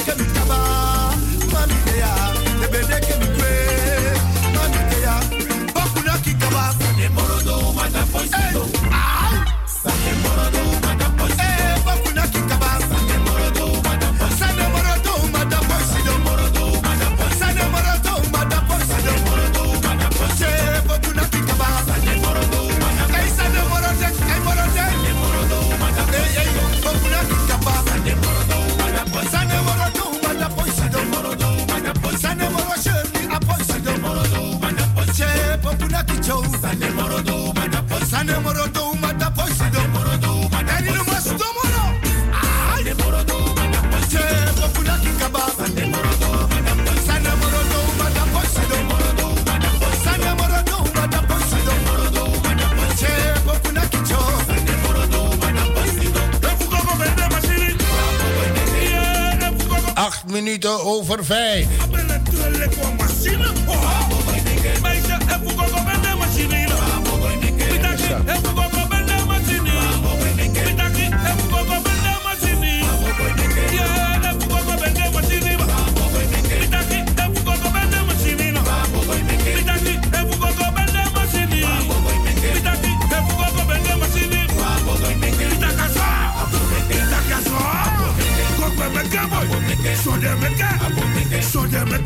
minuten 60.42 60.80
over 60.84 61.24
vijf. 61.24 62.05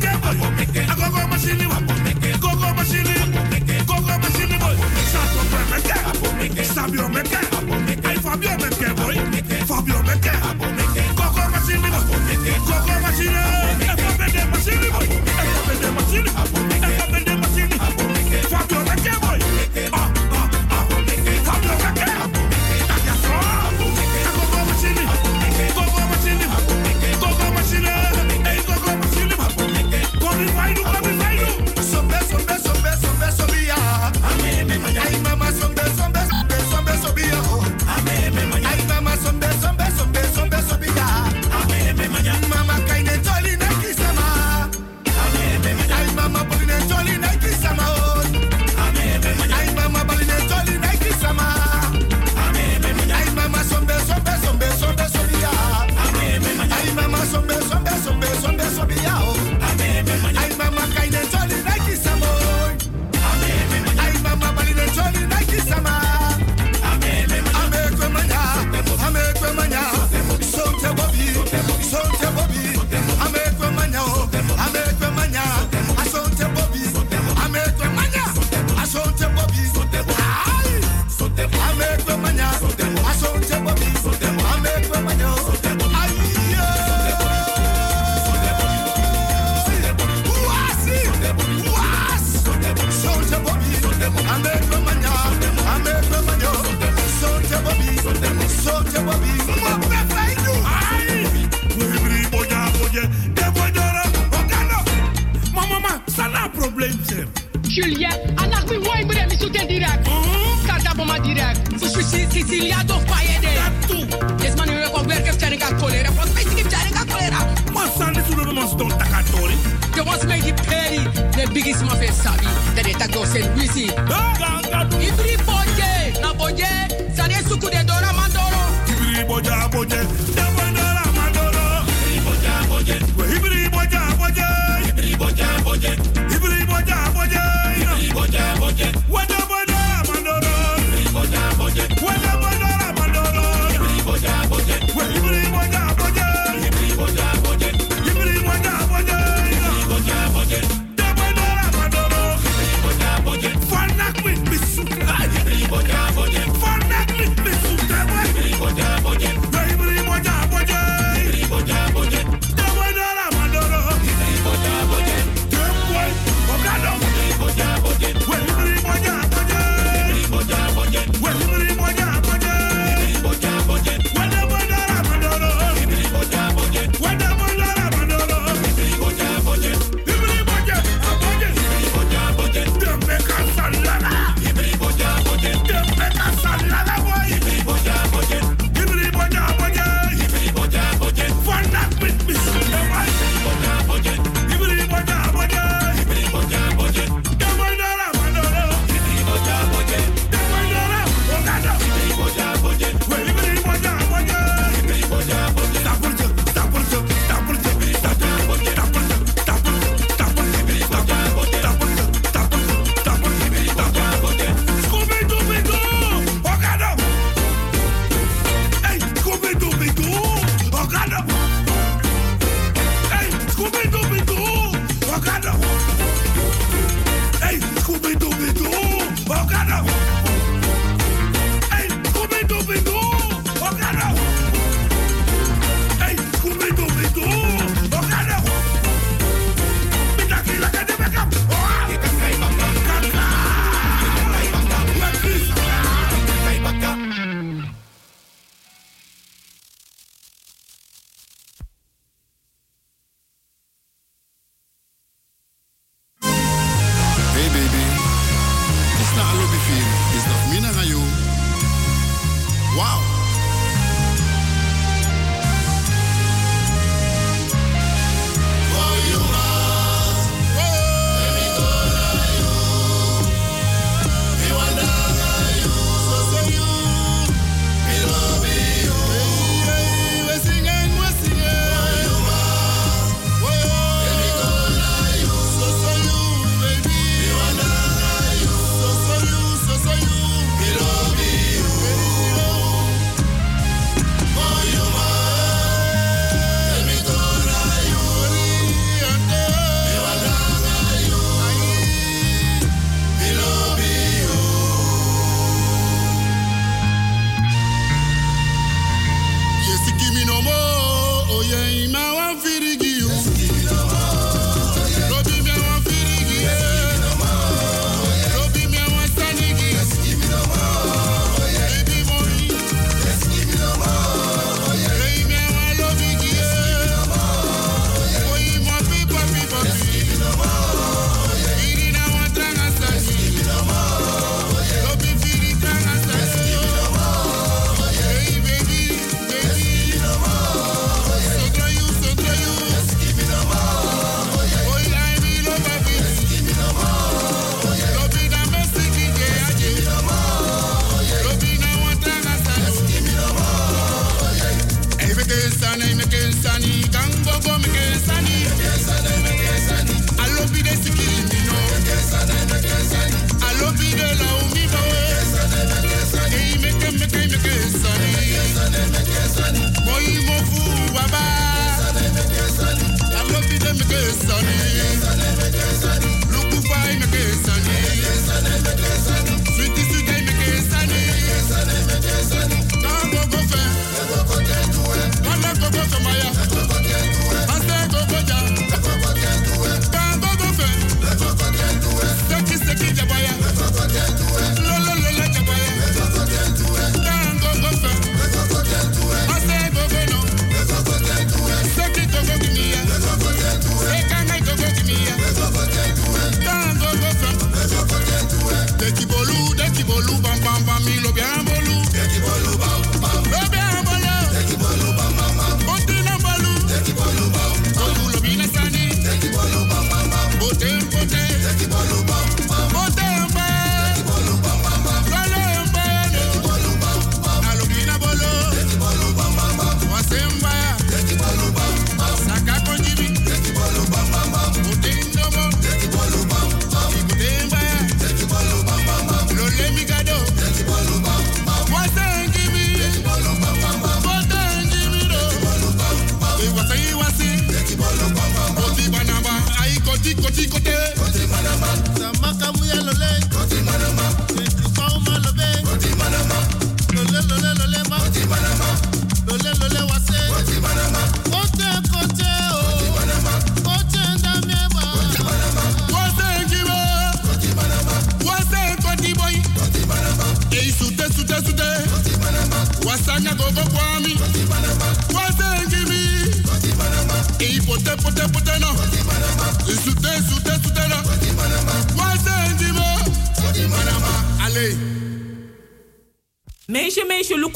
So 0.01 0.31
them 7.01 7.13
make 7.13 7.40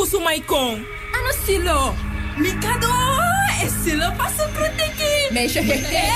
meisje, 0.06 0.18
lukusu 0.18 0.19
mai 0.23 0.41
kong. 0.45 0.86
Ano 1.14 1.32
silo? 1.45 1.95
Mikado, 2.38 2.91
e 3.61 3.69
silo 3.84 4.11
pasu 4.18 4.44
proteki. 4.53 5.32
Meisje, 5.32 5.61
he 5.61 5.77
he. 5.77 6.11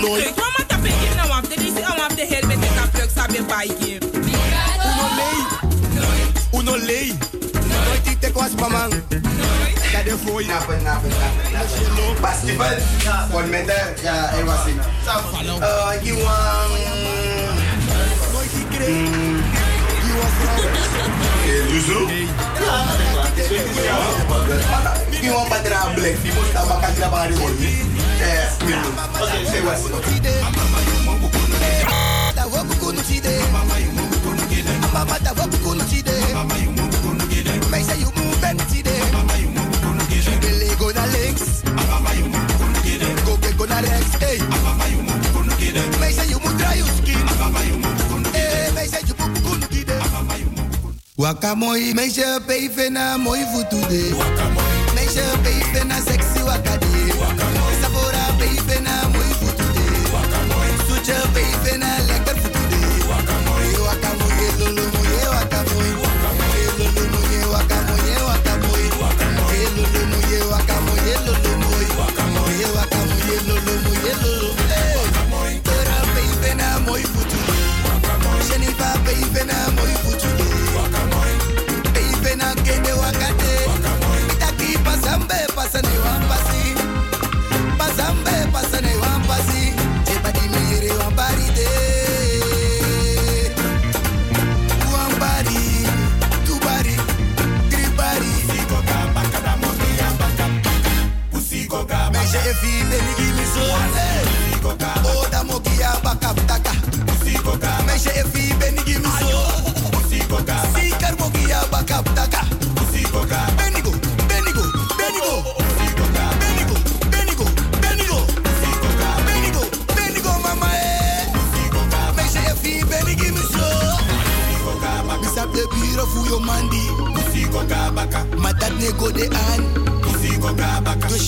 Nooit. 0.00 0.24
Kijk, 0.24 0.36
mama 0.36 0.64
tape 0.66 0.88
je 0.88 1.14
nou 1.16 1.30
af. 1.30 1.40
Dit 1.48 1.60
is 1.60 1.84
al 1.84 2.02
af 2.02 2.14
de 2.14 2.26
hel 2.26 2.46
met 2.46 2.60
de 2.60 2.68
kapluk 2.76 3.10
sabi 3.14 3.42
baiki. 3.42 3.98
Uno 4.12 5.06
lei. 5.16 5.46
Uno 6.52 6.76
lei. 6.76 7.18
Nooit 7.84 8.04
die 8.04 8.18
te 8.18 8.30
kwas 8.30 8.50
pamang. 8.56 8.92
Dat 9.92 10.04
de 10.04 10.16
voor 10.24 10.42
je. 10.42 10.48
Napen, 10.48 10.82
napen, 10.82 11.08
napen. 11.08 12.20
Basketbal. 12.20 12.76
Con 13.30 13.50
meter. 13.50 13.94
Ja, 14.02 14.28
hij 14.30 14.44
was 14.44 14.66
in. 14.66 14.80
Uh, 15.44 15.92
you 16.02 16.22
want... 16.22 16.68
Nooit 18.32 18.50
die 18.52 18.66
kreeg. 18.70 18.86
You 18.86 19.10
was 19.10 19.27
Yuzu? 21.68 21.98
You 25.22 25.32
want 25.34 25.50
badra 25.50 25.92
black. 25.94 26.16
Die 26.22 26.32
moet 26.32 26.52
dan 26.52 26.68
bakken 26.68 26.94
die 26.94 27.00
daar 27.00 27.28
die 27.28 27.36
hoort. 27.36 27.58
Yes, 27.58 28.52
Oké, 29.20 29.46
say 29.50 29.62
what? 29.62 29.78
Da 32.34 32.44
woku 32.48 32.74
kunu 32.78 33.00
chide. 33.08 33.34
Mama 34.92 35.18
da 35.22 35.32
woku 35.34 35.58
kunu 35.62 35.82
chide. 35.90 36.12
Mij 37.70 37.82
say 37.82 37.98
you 37.98 38.10
move 38.16 38.44
and 38.46 38.60
chide. 38.70 38.94
Bele 40.40 40.74
go 40.78 40.90
naar 40.94 41.08
links. 41.08 41.42
Go 43.24 43.36
get 43.40 43.54
go 43.56 43.64
naar 43.64 43.84
rechts. 43.84 44.14
Hey. 44.18 44.40
Mij 44.78 44.87
Waka 51.18 51.54
mooi, 51.54 51.94
meisje 51.94 52.40
peven 52.46 52.92
na 52.92 53.16
mooi 53.18 53.40
voet 53.52 53.70
de. 53.70 54.14
Meisje 54.94 55.22
peven 55.42 55.86
na 55.86 55.96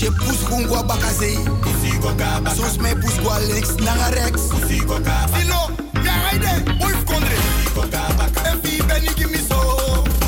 je 0.00 0.10
poes 0.10 0.40
gungwa 0.48 0.82
baka 0.82 1.12
zei 1.18 1.36
Usiko 1.68 2.14
ka 2.16 2.40
baka 2.40 2.56
Soms 2.56 2.76
mij 2.76 2.94
poes 2.94 3.18
gwa 3.22 3.38
links 3.38 3.74
naar 3.76 4.12
rechts 4.12 4.42
Silo 5.36 5.70
Ja 6.02 6.12
heide 6.12 6.62
Boy 6.78 6.92
kondre 7.04 7.36
Usiko 7.36 7.80
ka 7.90 8.02
baka 8.16 8.40
Efi 8.50 8.82
beni 8.86 9.10
gimi 9.14 9.40
so 9.48 9.60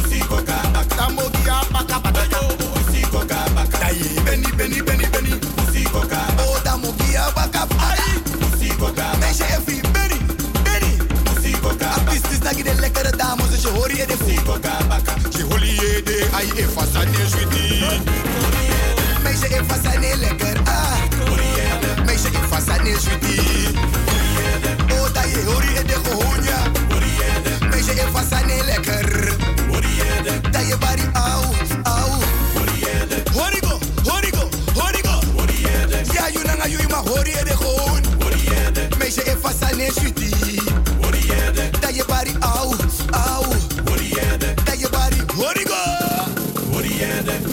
Usiko 0.05 0.37
ka 0.45 0.61
baka 0.73 0.95
Tamogi 0.97 1.45
ya 1.45 1.63
baka 1.73 2.01
baka 2.01 2.23
Usiko 2.77 3.19
ka 3.27 3.45
baka 3.55 3.79
Daye 3.79 4.21
beni 4.25 4.53
beni 4.57 4.83
beni 4.83 5.33
Oh 6.39 6.59
efi 9.57 9.81
beni 9.93 10.17
beni 10.75 10.97
de 12.63 13.59
je 13.63 13.69
hoor 13.69 13.91
je 13.91 14.07
de 14.07 14.17
baka 14.89 15.15
Je 15.31 15.43
hoor 15.43 15.65
je 15.65 16.03
de 16.05 16.29
Ai 16.37 16.47
juidi 23.05 23.69
Oh 24.93 25.09
da 25.15 25.23
je 25.23 25.43
hoor 25.45 25.63
je 25.77 25.83
de 25.85 25.97
Meisje 27.71 27.93
efa 27.93 28.23
sa 28.31 28.41
ne 28.47 28.63
lekker 28.63 29.33
Da 30.53 30.61
je 30.61 30.77
bari 30.77 31.03
au 31.15 31.43
au 31.85 32.11
Horigo 33.35 33.79
horigo 34.05 34.49
horigo 34.75 35.15
Ja 36.15 36.29
you 36.35 36.43
nanga 36.45 36.69
you 36.69 36.79
ma 36.89 36.97
hoor 37.09 37.25
je 37.27 37.45
de 37.45 37.55
Meisje 38.99 39.23
efa 39.27 39.51
sa 39.61 39.69
ne 39.77 39.89
juidi 40.01 40.61
Da 41.81 41.89
je 41.91 42.05
bari 42.09 42.33
au 42.41 42.75
au 43.13 43.55
Da 44.67 44.73
je 44.81 44.89
bari 44.89 45.21
horigo 45.37 45.83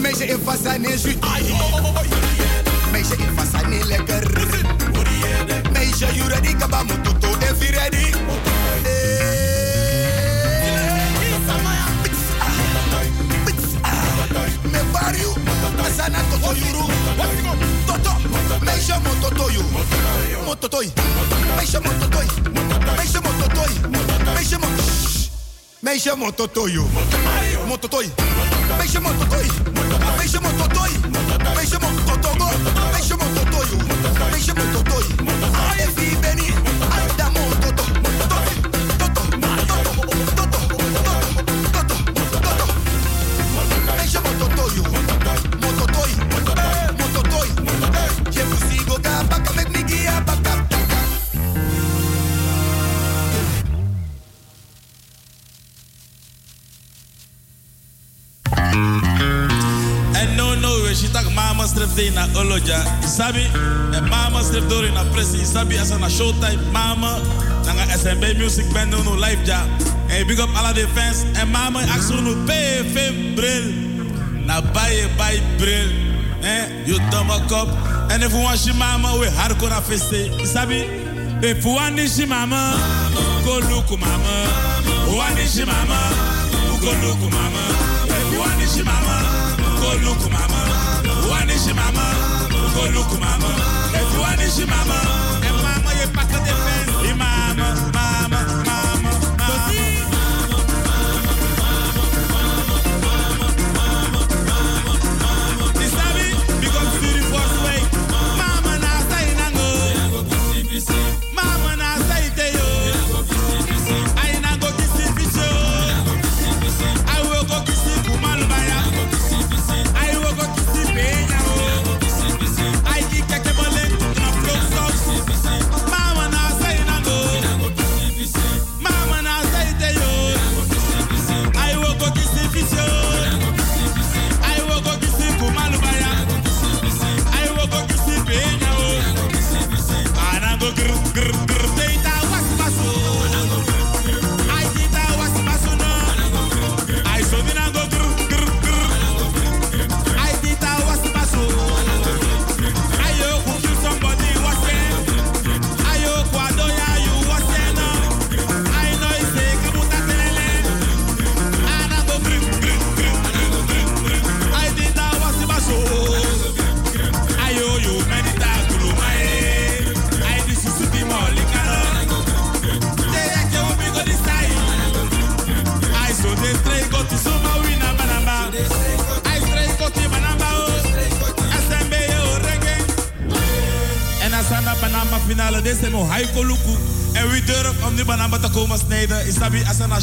Meisje 0.00 0.24
efa 0.24 0.56
sa 0.62 0.78
ne 0.78 0.96
Meisje 6.00 6.16
you 6.16 6.28
ready 6.30 6.54
kaba 6.54 6.82
mototo 6.84 7.28
if 7.42 7.62
you 7.62 7.76
ready 7.76 9.20
Me 14.72 14.80
barrio 14.92 15.30
Asana 15.84 16.20
toto 16.30 16.52
yuru 16.54 16.84
Toto 17.86 18.12
Meisje 18.64 18.94
mototoyu 19.04 19.62
Mototoy 20.46 20.86
Meisje 21.56 21.80
mototoy 21.80 22.26
Meisje 22.96 23.20
mototoy 23.20 23.72
Meisje 24.34 24.58
mototoy 24.58 25.00
Meisje 25.82 26.14
mototoyu 26.16 26.84
Mototoy 27.68 28.06
Meisje 28.78 29.00
mototoy 29.00 29.46
Meisje 30.18 30.40
mototoy 30.40 30.90
Meisje 31.56 31.78
mototogo 31.78 32.46
Meisje 32.92 33.14
mototoyu 33.16 33.78
Meisje 34.32 34.52
mototoy 34.54 34.69
Efi 34.69 34.69
na 62.08 62.26
oloja. 62.34 62.80
Sabi 63.04 63.44
en 63.92 64.08
mama 64.08 64.42
schreef 64.42 64.66
door 64.68 64.84
in 64.84 64.94
na 64.94 65.04
pressi 65.12 65.44
sabi 65.44 65.76
as 65.76 65.90
na 65.90 66.08
showtime 66.08 66.60
mama 66.72 67.20
nanga 67.66 67.84
SMB 67.98 68.38
music 68.38 68.64
band 68.72 68.90
no 68.90 69.14
live 69.14 69.44
ja. 69.44 69.60
En 70.08 70.26
big 70.26 70.40
up 70.40 70.48
ala 70.56 70.72
defense 70.72 71.22
fans. 71.24 71.38
En 71.38 71.50
mama 71.50 71.80
axo 71.92 72.20
no 72.22 72.32
PFM 72.46 73.34
bril 73.36 73.64
na 74.46 74.60
baie 74.72 75.06
baie 75.18 75.40
bril 75.58 75.90
eh 76.42 76.64
you 76.86 76.98
dumb 77.10 77.28
kop 77.48 77.68
en 78.10 78.22
if 78.22 78.32
wan 78.32 78.56
shi 78.56 78.72
mama 78.72 79.16
we 79.20 79.28
hard 79.28 79.58
ko 79.58 79.68
na 79.68 79.80
fesse 79.80 80.30
Sabi? 80.46 80.80
if 81.42 81.64
wan 81.64 81.96
shi 82.08 82.24
mama 82.26 82.72
go 83.44 83.58
look 83.68 83.90
mama. 83.98 84.34
Wan 85.16 85.36
shi 85.46 85.64
mama 85.64 85.98
go 86.80 86.92
look 87.04 87.20
mama. 87.32 87.64
If 88.08 88.38
wan 88.38 88.60
shi 88.68 88.82
mama 88.82 89.16
go 89.80 89.90
look 90.04 90.22
mama 90.30 90.69
is 91.66 91.74
mama, 91.74 92.48
go 92.74 92.82
look 92.94 93.20
mama. 93.20 93.50
If 93.92 94.12
you 94.14 94.46
is 94.46 94.56
je 94.56 94.66
mama, 94.66 95.00
en 95.40 95.54
mama 95.54 95.90
je 95.90 96.08
pakken 96.12 96.44
de 96.44 96.52
pen, 96.64 97.16
mama. 97.16 97.99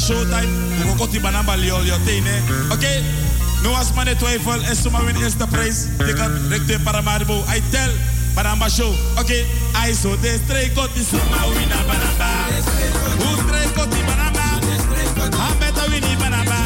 showtime. 0.08 0.50
We 0.78 0.94
gaan 0.98 1.10
die 1.10 1.20
banana 1.20 1.44
baliol 1.44 1.84
Oké? 2.72 2.92
Nu 3.62 3.68
was 3.68 3.92
mijn 3.94 4.06
de 4.06 4.16
twijfel 4.16 4.62
en 4.62 4.76
zomaar 4.76 5.04
win 5.04 5.16
eerste 5.16 5.46
prijs. 5.46 5.76
Ik 6.08 6.16
Paramaribo. 6.82 7.44
I 7.56 7.62
tell 7.70 7.90
banana 8.34 8.68
show. 8.68 8.92
Oké? 9.18 9.44
I 9.88 9.94
saw 9.94 10.20
de 10.20 10.38
straight 10.44 10.76
got 10.76 10.94
die 10.94 11.04
suma 11.04 11.40
win 11.48 11.72
a 11.72 11.80
banana. 11.88 12.30
Hoe 13.18 13.36
straight 13.44 13.76
got 13.76 13.90
die 13.92 14.04
banana? 14.04 14.46
Hambeta 15.36 15.90
win 15.90 16.00
die 16.00 16.16
banana. 16.16 16.58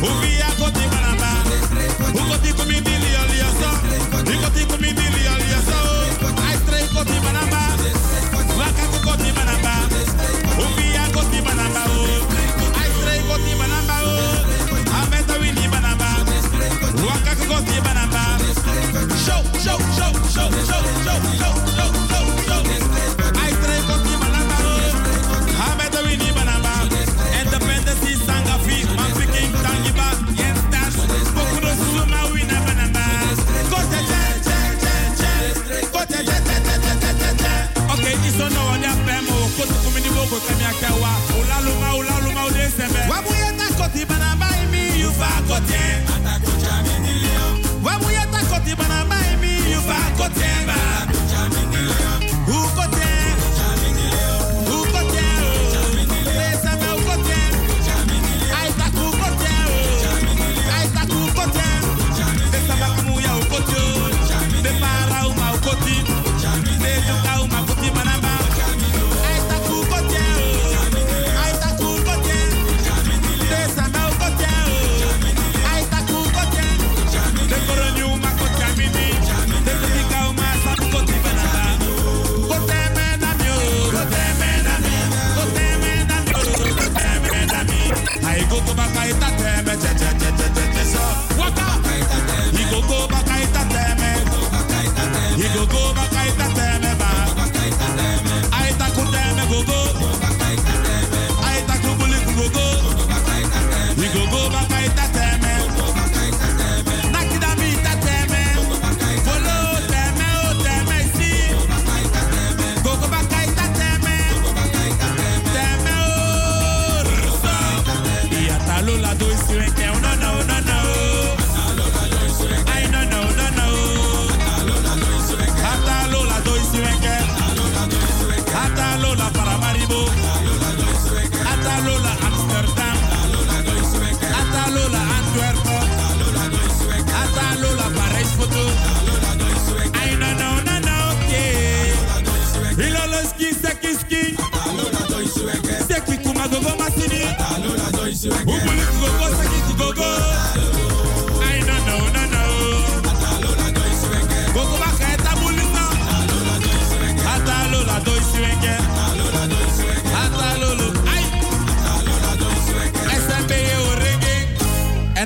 Hoe 0.00 0.14
via 0.20 0.46
got 0.58 0.74
die 0.74 0.88
banana? 0.88 1.30
Hoe 2.12 2.30
got 2.30 2.42
die 2.42 2.54
community? 2.54 2.99
you 48.70 48.76
wanna 48.76 49.04
buy 49.08 49.36
me, 49.40 49.56
you 49.68 49.80
back. 50.66 51.19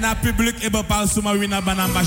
En 0.04 0.10
het 0.10 0.20
publiek 0.20 0.58
is 0.58 0.70
bepaald 0.70 1.10
zomaar 1.10 1.38
wie 1.38 1.48
naar 1.48 1.62
Banamba 1.62 2.02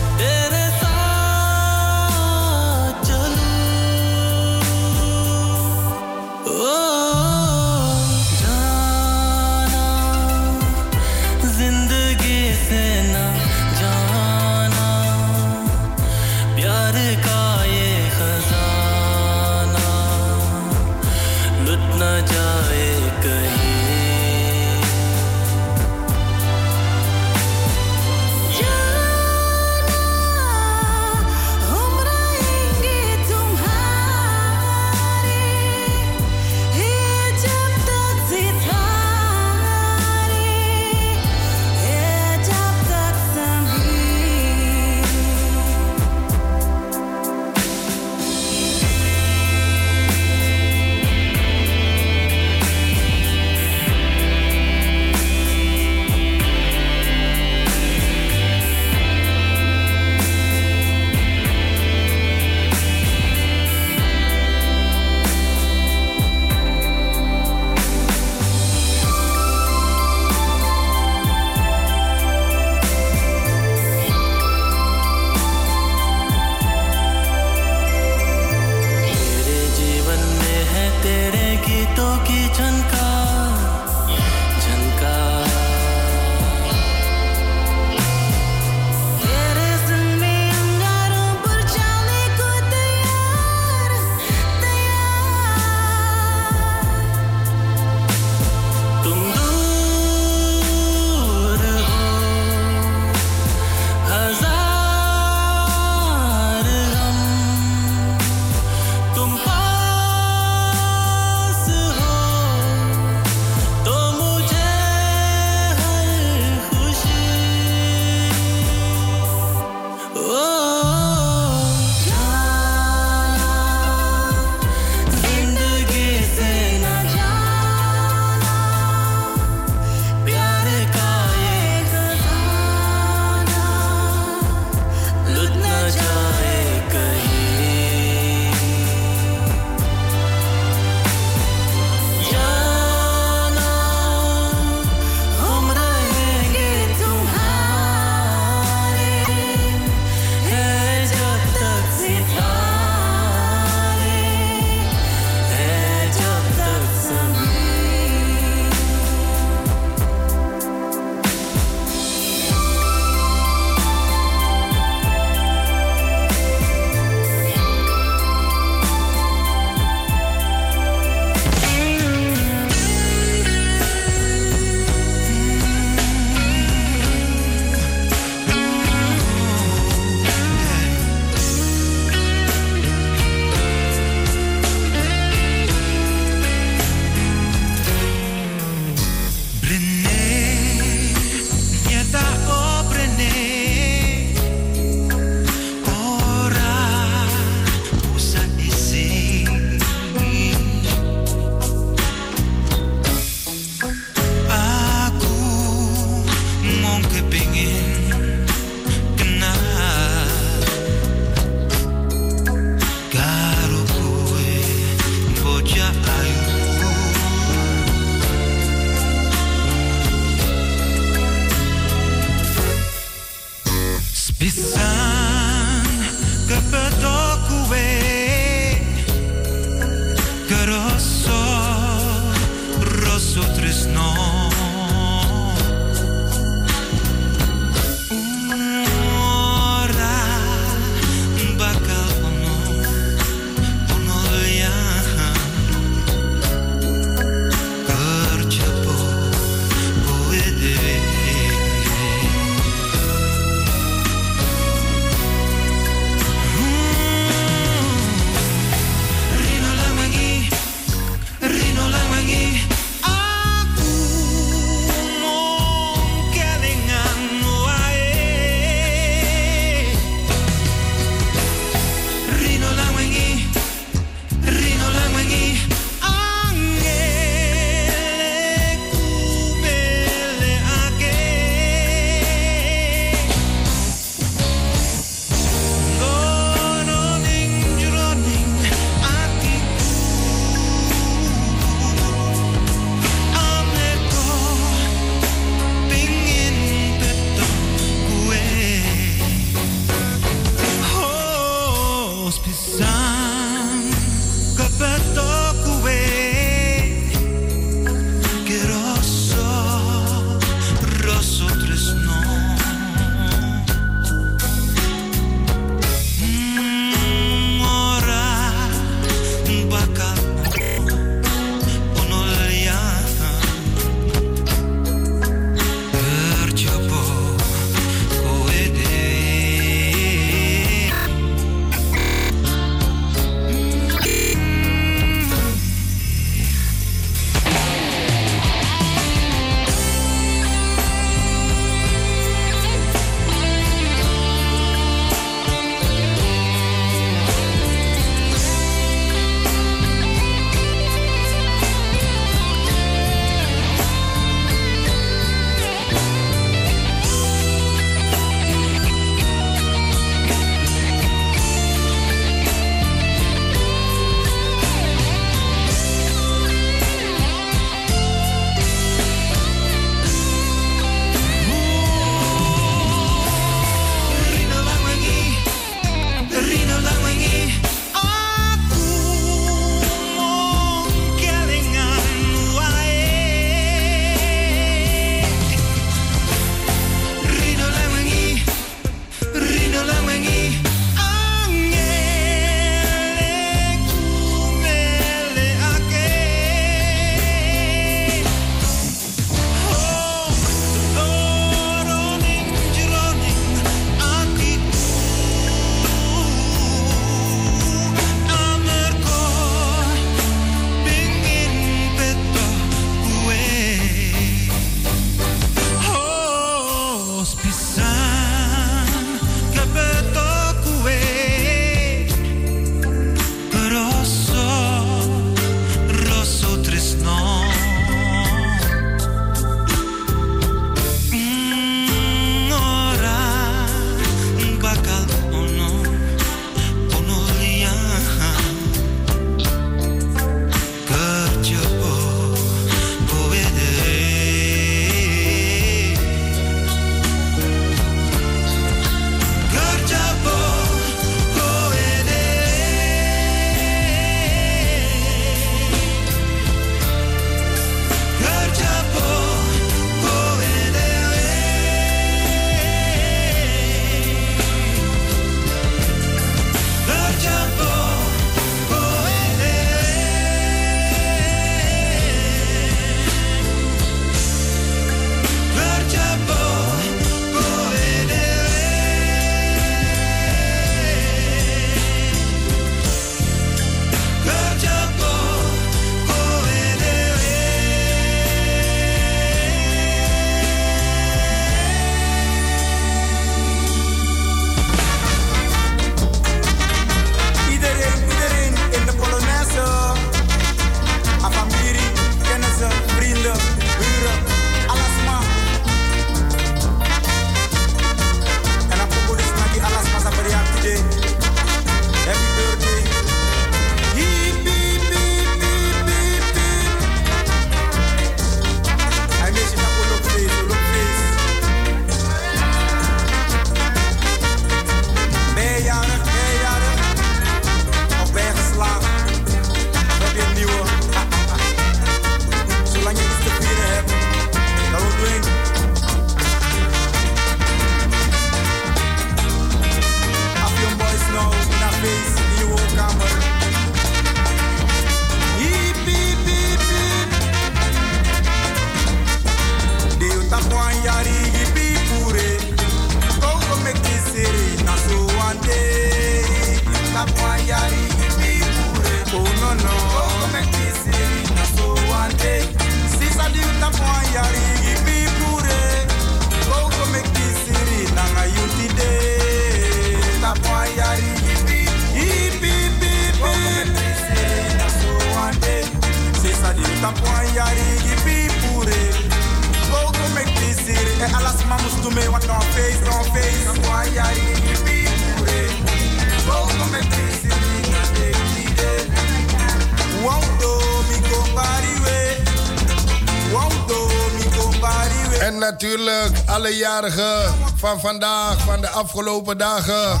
van 597.70 597.80
vandaag, 597.80 598.40
van 598.44 598.60
de 598.60 598.68
afgelopen 598.68 599.38
dagen. 599.38 600.00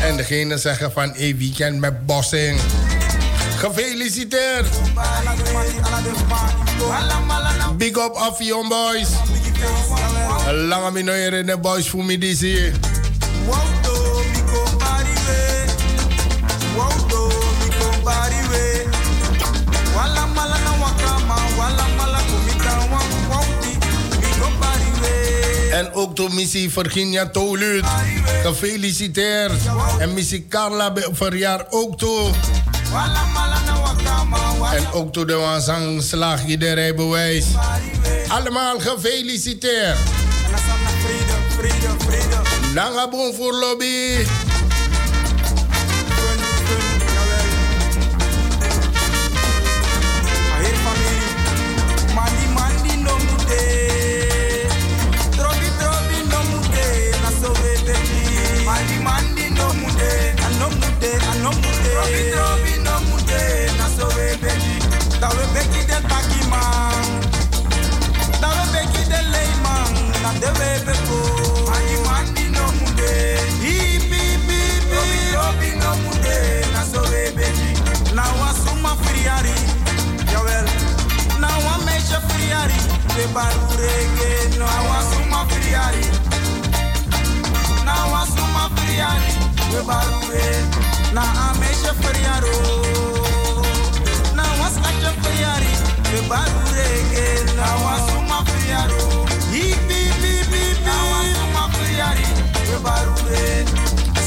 En 0.00 0.16
degene 0.16 0.58
zeggen 0.58 0.92
van 0.92 1.12
een 1.16 1.36
weekend 1.36 1.80
met 1.80 2.06
bossing. 2.06 2.60
Gefeliciteerd. 3.56 4.66
Big 7.76 7.96
up 7.96 8.16
Afion 8.16 8.68
Boys. 8.68 9.08
Lange 10.52 10.90
minoyer 10.90 11.32
in 11.32 11.46
de 11.46 11.58
boys 11.58 11.88
voor 11.88 12.04
me 12.04 12.18
die 12.18 12.36
En 12.36 12.72
missie 26.26 26.70
Virginia 26.70 27.26
Toluut. 27.26 27.84
Gefeliciteerd. 28.42 29.52
En 29.98 30.14
missie 30.14 30.46
Carla 30.48 30.92
verjaar 31.12 31.66
ook 31.70 31.98
toe. 31.98 32.30
En 34.72 34.92
ook 34.92 35.12
toe 35.12 35.24
de 35.24 35.34
Wansang 35.34 36.02
slag 36.02 36.46
je 36.46 36.58
de 36.58 36.72
rijbewijs. 36.72 37.44
Allemaal 38.28 38.78
gefeliciteerd. 38.80 39.98
Lange 42.74 43.08
boom 43.10 43.34
voor 43.34 43.54
lobby. 43.54 44.26
De 70.40 70.50
we 70.58 70.70
beko. 70.86 71.18
Ani 71.74 71.96
mandi 72.06 72.44
no 72.56 72.64
mude. 72.78 73.12
Hip 73.62 74.02
hip 74.12 74.48
hip. 74.50 74.82
Trobi 74.90 75.18
trobi 75.32 75.70
no 75.82 75.90
mude 76.02 76.36
na 76.72 76.82
so 76.84 77.00
we 77.10 77.22
beki. 77.36 77.70
Na 78.14 78.22
wa 78.40 78.50
suma 78.62 78.92
friari. 79.02 79.54
Jawel. 80.30 80.66
Wa 81.66 81.74
meisje 81.86 82.18
friari. 82.28 82.78
We 83.16 83.24
baru 83.34 83.66
rege. 83.80 84.58
Na 84.58 84.66
wa 84.88 84.98
suma 85.10 85.40
friari. 85.50 86.04
Wa 88.12 88.22
suma 88.26 88.64
friari. 88.76 89.32
We 89.72 89.80
baru 89.86 90.20
rege. 90.32 90.86
Na 91.14 91.22
amesha 91.50 91.92
fariaro 92.00 92.52
Na 94.36 94.42
waskacha 94.60 95.10
fariari 95.22 95.72
We 96.12 96.20
baru 96.28 96.60
rege 96.76 97.54
Na 97.56 97.66
wasuma 97.84 98.44
fariaro 98.44 99.00
Hip 99.24 99.27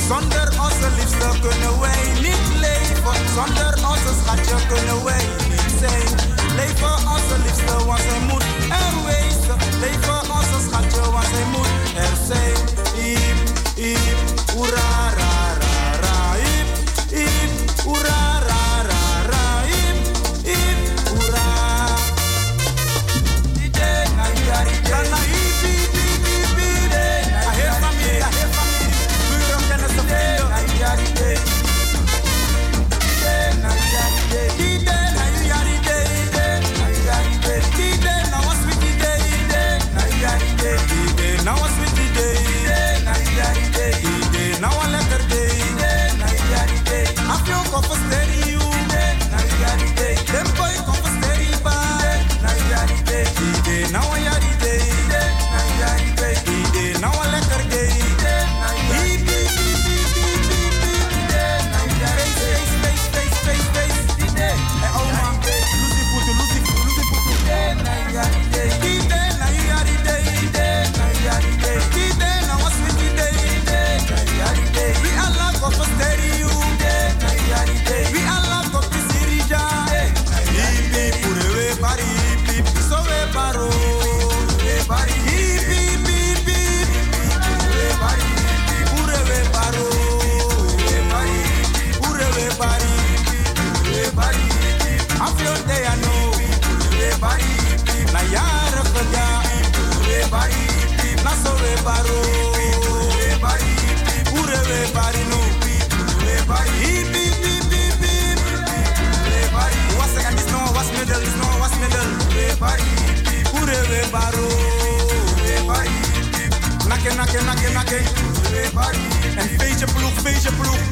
Zonder 0.07 0.49
onze 0.59 0.89
liefde 0.97 1.39
kunnen 1.39 1.79
wij 1.79 2.03
niet 2.21 2.59
leven. 2.59 3.29
Zonder 3.35 3.73
onze 3.73 4.13
schatje 4.23 4.55
kunnen 4.67 5.03
wij 5.03 5.25
niet 5.49 5.71
zijn. 5.79 6.09
Leven 6.55 7.07
onze 7.13 7.37
liefde 7.45 7.85
want 7.85 7.99
zij 7.99 8.19
moet 8.27 8.43
er 8.69 8.93
wezen. 9.05 9.79
Leven 9.79 10.10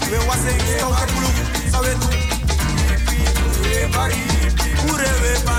We 0.10 0.18
was 0.26 0.36
een 0.36 0.60
stoute 0.78 1.06
we 5.22 5.59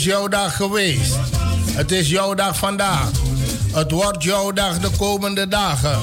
is 0.00 0.06
jouw 0.06 0.28
dag 0.28 0.56
geweest. 0.56 1.16
Het 1.70 1.92
is 1.92 2.08
jouw 2.08 2.34
dag 2.34 2.56
vandaag. 2.56 3.10
Het 3.72 3.90
wordt 3.90 4.22
jouw 4.22 4.52
dag 4.52 4.78
de 4.78 4.90
komende 4.98 5.48
dagen. 5.48 5.98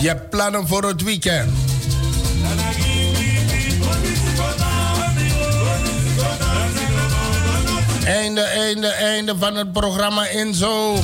Je 0.00 0.08
hebt 0.08 0.30
plannen 0.30 0.66
voor 0.68 0.82
het 0.82 1.02
weekend. 1.02 1.50
Einde, 8.04 8.40
einde, 8.40 8.88
einde 8.88 9.34
van 9.38 9.54
het 9.54 9.72
programma 9.72 10.28
Inzo. 10.28 10.94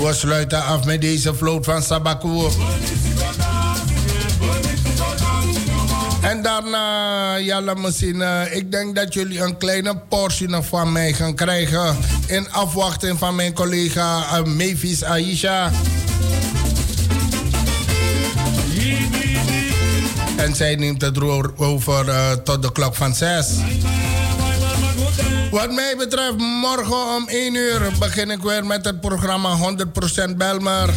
We 0.00 0.12
sluiten 0.12 0.64
af 0.64 0.84
met 0.84 1.00
deze 1.00 1.34
vloot 1.34 1.64
van 1.64 1.82
Sabakour. 1.82 2.52
En 6.24 6.42
daarna, 6.42 7.34
ja, 7.36 7.60
laat 7.60 7.78
me 7.78 7.90
zien. 7.90 8.22
eh, 8.22 8.56
ik 8.56 8.72
denk 8.72 8.94
dat 8.94 9.14
jullie 9.14 9.40
een 9.40 9.56
kleine 9.56 9.96
portie 10.08 10.48
van 10.60 10.92
mij 10.92 11.12
gaan 11.12 11.34
krijgen. 11.34 11.96
In 12.26 12.52
afwachting 12.52 13.18
van 13.18 13.34
mijn 13.34 13.52
collega 13.52 14.38
uh, 14.38 14.44
Mavis 14.44 15.04
Aisha. 15.04 15.70
En 20.36 20.54
zij 20.54 20.74
neemt 20.74 21.00
het 21.00 21.16
roer 21.16 21.52
over 21.56 22.08
eh, 22.08 22.32
tot 22.32 22.62
de 22.62 22.72
klok 22.72 22.94
van 22.94 23.14
6. 23.14 23.46
Wat 25.50 25.72
mij 25.72 25.94
betreft, 25.98 26.36
morgen 26.36 27.14
om 27.16 27.28
1 27.28 27.54
uur 27.54 27.92
begin 27.98 28.30
ik 28.30 28.42
weer 28.42 28.66
met 28.66 28.84
het 28.84 29.00
programma 29.00 29.56
100% 30.30 30.36
Belmer. 30.36 30.90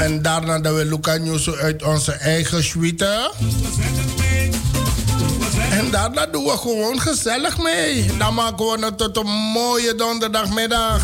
En 0.00 0.22
daarna 0.22 0.58
doen 0.58 0.74
we 0.74 0.84
Luca 0.84 1.16
Nieuws 1.16 1.50
uit 1.50 1.82
onze 1.82 2.12
eigen 2.12 2.64
suite. 2.64 3.30
En 5.70 5.90
daarna 5.90 6.26
doen 6.26 6.44
we 6.44 6.56
gewoon 6.56 7.00
gezellig 7.00 7.58
mee. 7.58 8.16
Dan 8.18 8.34
maken 8.34 8.66
we 8.66 8.84
het 8.84 8.98
tot 8.98 9.16
een 9.16 9.30
mooie 9.30 9.94
donderdagmiddag. 9.94 11.02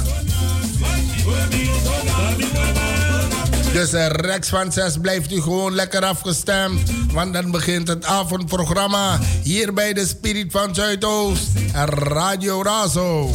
Dus 3.73 3.91
Rex 4.09 4.49
van 4.49 4.73
6 4.73 4.97
blijft 5.01 5.33
u 5.33 5.41
gewoon 5.41 5.75
lekker 5.75 6.05
afgestemd. 6.05 6.91
Want 7.13 7.33
dan 7.33 7.51
begint 7.51 7.89
het 7.89 8.05
avondprogramma 8.05 9.19
hier 9.43 9.73
bij 9.73 9.93
de 9.93 10.07
Spirit 10.07 10.53
van 10.53 10.75
Zuidoost. 10.75 11.49
Radio 11.95 12.63
Razo. 12.63 13.31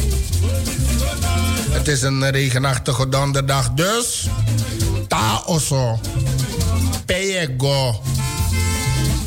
Het 1.70 1.88
is 1.88 2.02
een 2.02 2.30
regenachtige 2.30 3.08
donderdag, 3.08 3.70
dus... 3.70 4.28
Ta 5.16 5.42
osso. 5.46 5.98
Pego. 7.06 8.00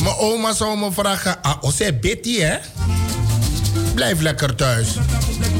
Mijn 0.03 0.15
oma 0.15 0.53
zou 0.53 0.77
me 0.77 0.91
vragen... 0.91 1.41
Ah, 1.41 1.63
ose 1.63 1.93
Betty, 1.93 2.39
hè? 2.39 2.57
Blijf 3.93 4.19
lekker 4.19 4.55
thuis. 4.55 4.87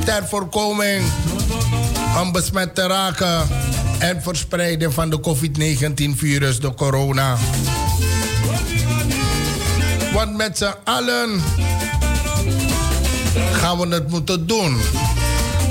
Ter 0.06 0.28
voorkoming 0.28 1.04
om 2.22 2.32
besmet 2.32 2.76
te 2.76 2.88
raken 2.88 3.48
en 4.00 4.22
verspreiding 4.22 4.94
van 4.94 5.10
de 5.10 5.20
COVID-19-virus, 5.20 6.60
de 6.60 6.74
corona. 6.74 7.38
Want 10.14 10.36
met 10.36 10.58
z'n 10.58 10.74
allen 10.84 11.42
gaan 13.52 13.78
we 13.80 13.88
het 13.88 14.10
moeten 14.10 14.48
doen 14.48 14.78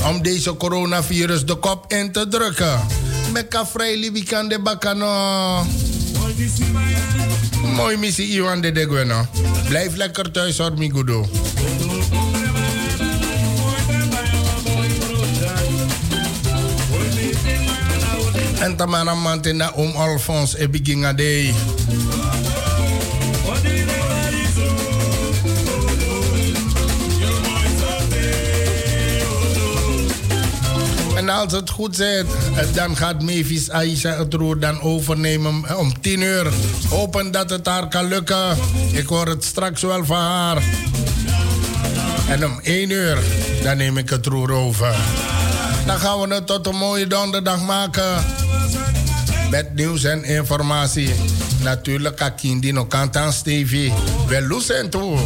om 0.07 0.23
deze 0.23 0.57
coronavirus 0.57 1.47
de 1.47 1.55
kop 1.55 1.93
in 1.93 2.13
te 2.13 2.29
drukken. 2.29 2.81
Meka 3.33 3.67
vrij 3.67 4.13
weekend 4.13 4.51
de 4.51 4.59
bakano. 4.59 5.67
Mooi 7.75 7.97
missie 7.97 8.27
Iwan 8.27 8.61
de 8.61 8.73
Degueno. 8.73 9.27
Blijf 9.69 9.97
lekker 9.97 10.31
thuis 10.31 10.59
hoor, 10.59 10.79
mi 10.79 10.91
gudo. 10.91 11.27
En 18.61 18.77
tamara 18.77 19.15
mantina 19.15 19.71
om 19.75 19.93
Alphonse 19.97 20.59
e 20.59 20.69
biginga 20.69 21.13
day. 21.13 21.55
En 31.29 31.35
als 31.35 31.53
het 31.53 31.71
goed 31.71 31.97
zit, 31.97 32.27
dan 32.75 32.97
gaat 32.97 33.23
Mavis 33.23 33.71
Aisha 33.71 34.19
het 34.19 34.35
roer 34.35 34.59
dan 34.59 34.81
overnemen 34.81 35.79
om 35.79 36.01
10 36.01 36.21
uur. 36.21 36.53
Hopen 36.89 37.31
dat 37.31 37.51
het 37.51 37.67
haar 37.67 37.89
kan 37.89 38.05
lukken. 38.05 38.57
Ik 38.93 39.07
hoor 39.07 39.27
het 39.27 39.45
straks 39.45 39.83
wel 39.83 40.05
van 40.05 40.17
haar. 40.17 40.63
En 42.29 42.45
om 42.45 42.61
1 42.63 42.91
uur, 42.91 43.19
dan 43.63 43.77
neem 43.77 43.97
ik 43.97 44.11
het 44.11 44.27
roer 44.27 44.51
over. 44.51 44.95
Dan 45.87 45.99
gaan 45.99 46.21
we 46.21 46.35
het 46.35 46.47
tot 46.47 46.67
een 46.67 46.77
mooie 46.77 47.07
donderdag 47.07 47.61
maken. 47.61 48.25
Met 49.51 49.75
nieuws 49.75 50.05
en 50.05 50.25
informatie. 50.25 51.15
Natuurlijk, 51.63 52.21
Akindi 52.21 52.73
no 52.73 52.85
Kantan 52.85 53.33
Stevie. 53.33 53.93
Wel 54.29 54.89
toe. 54.89 55.19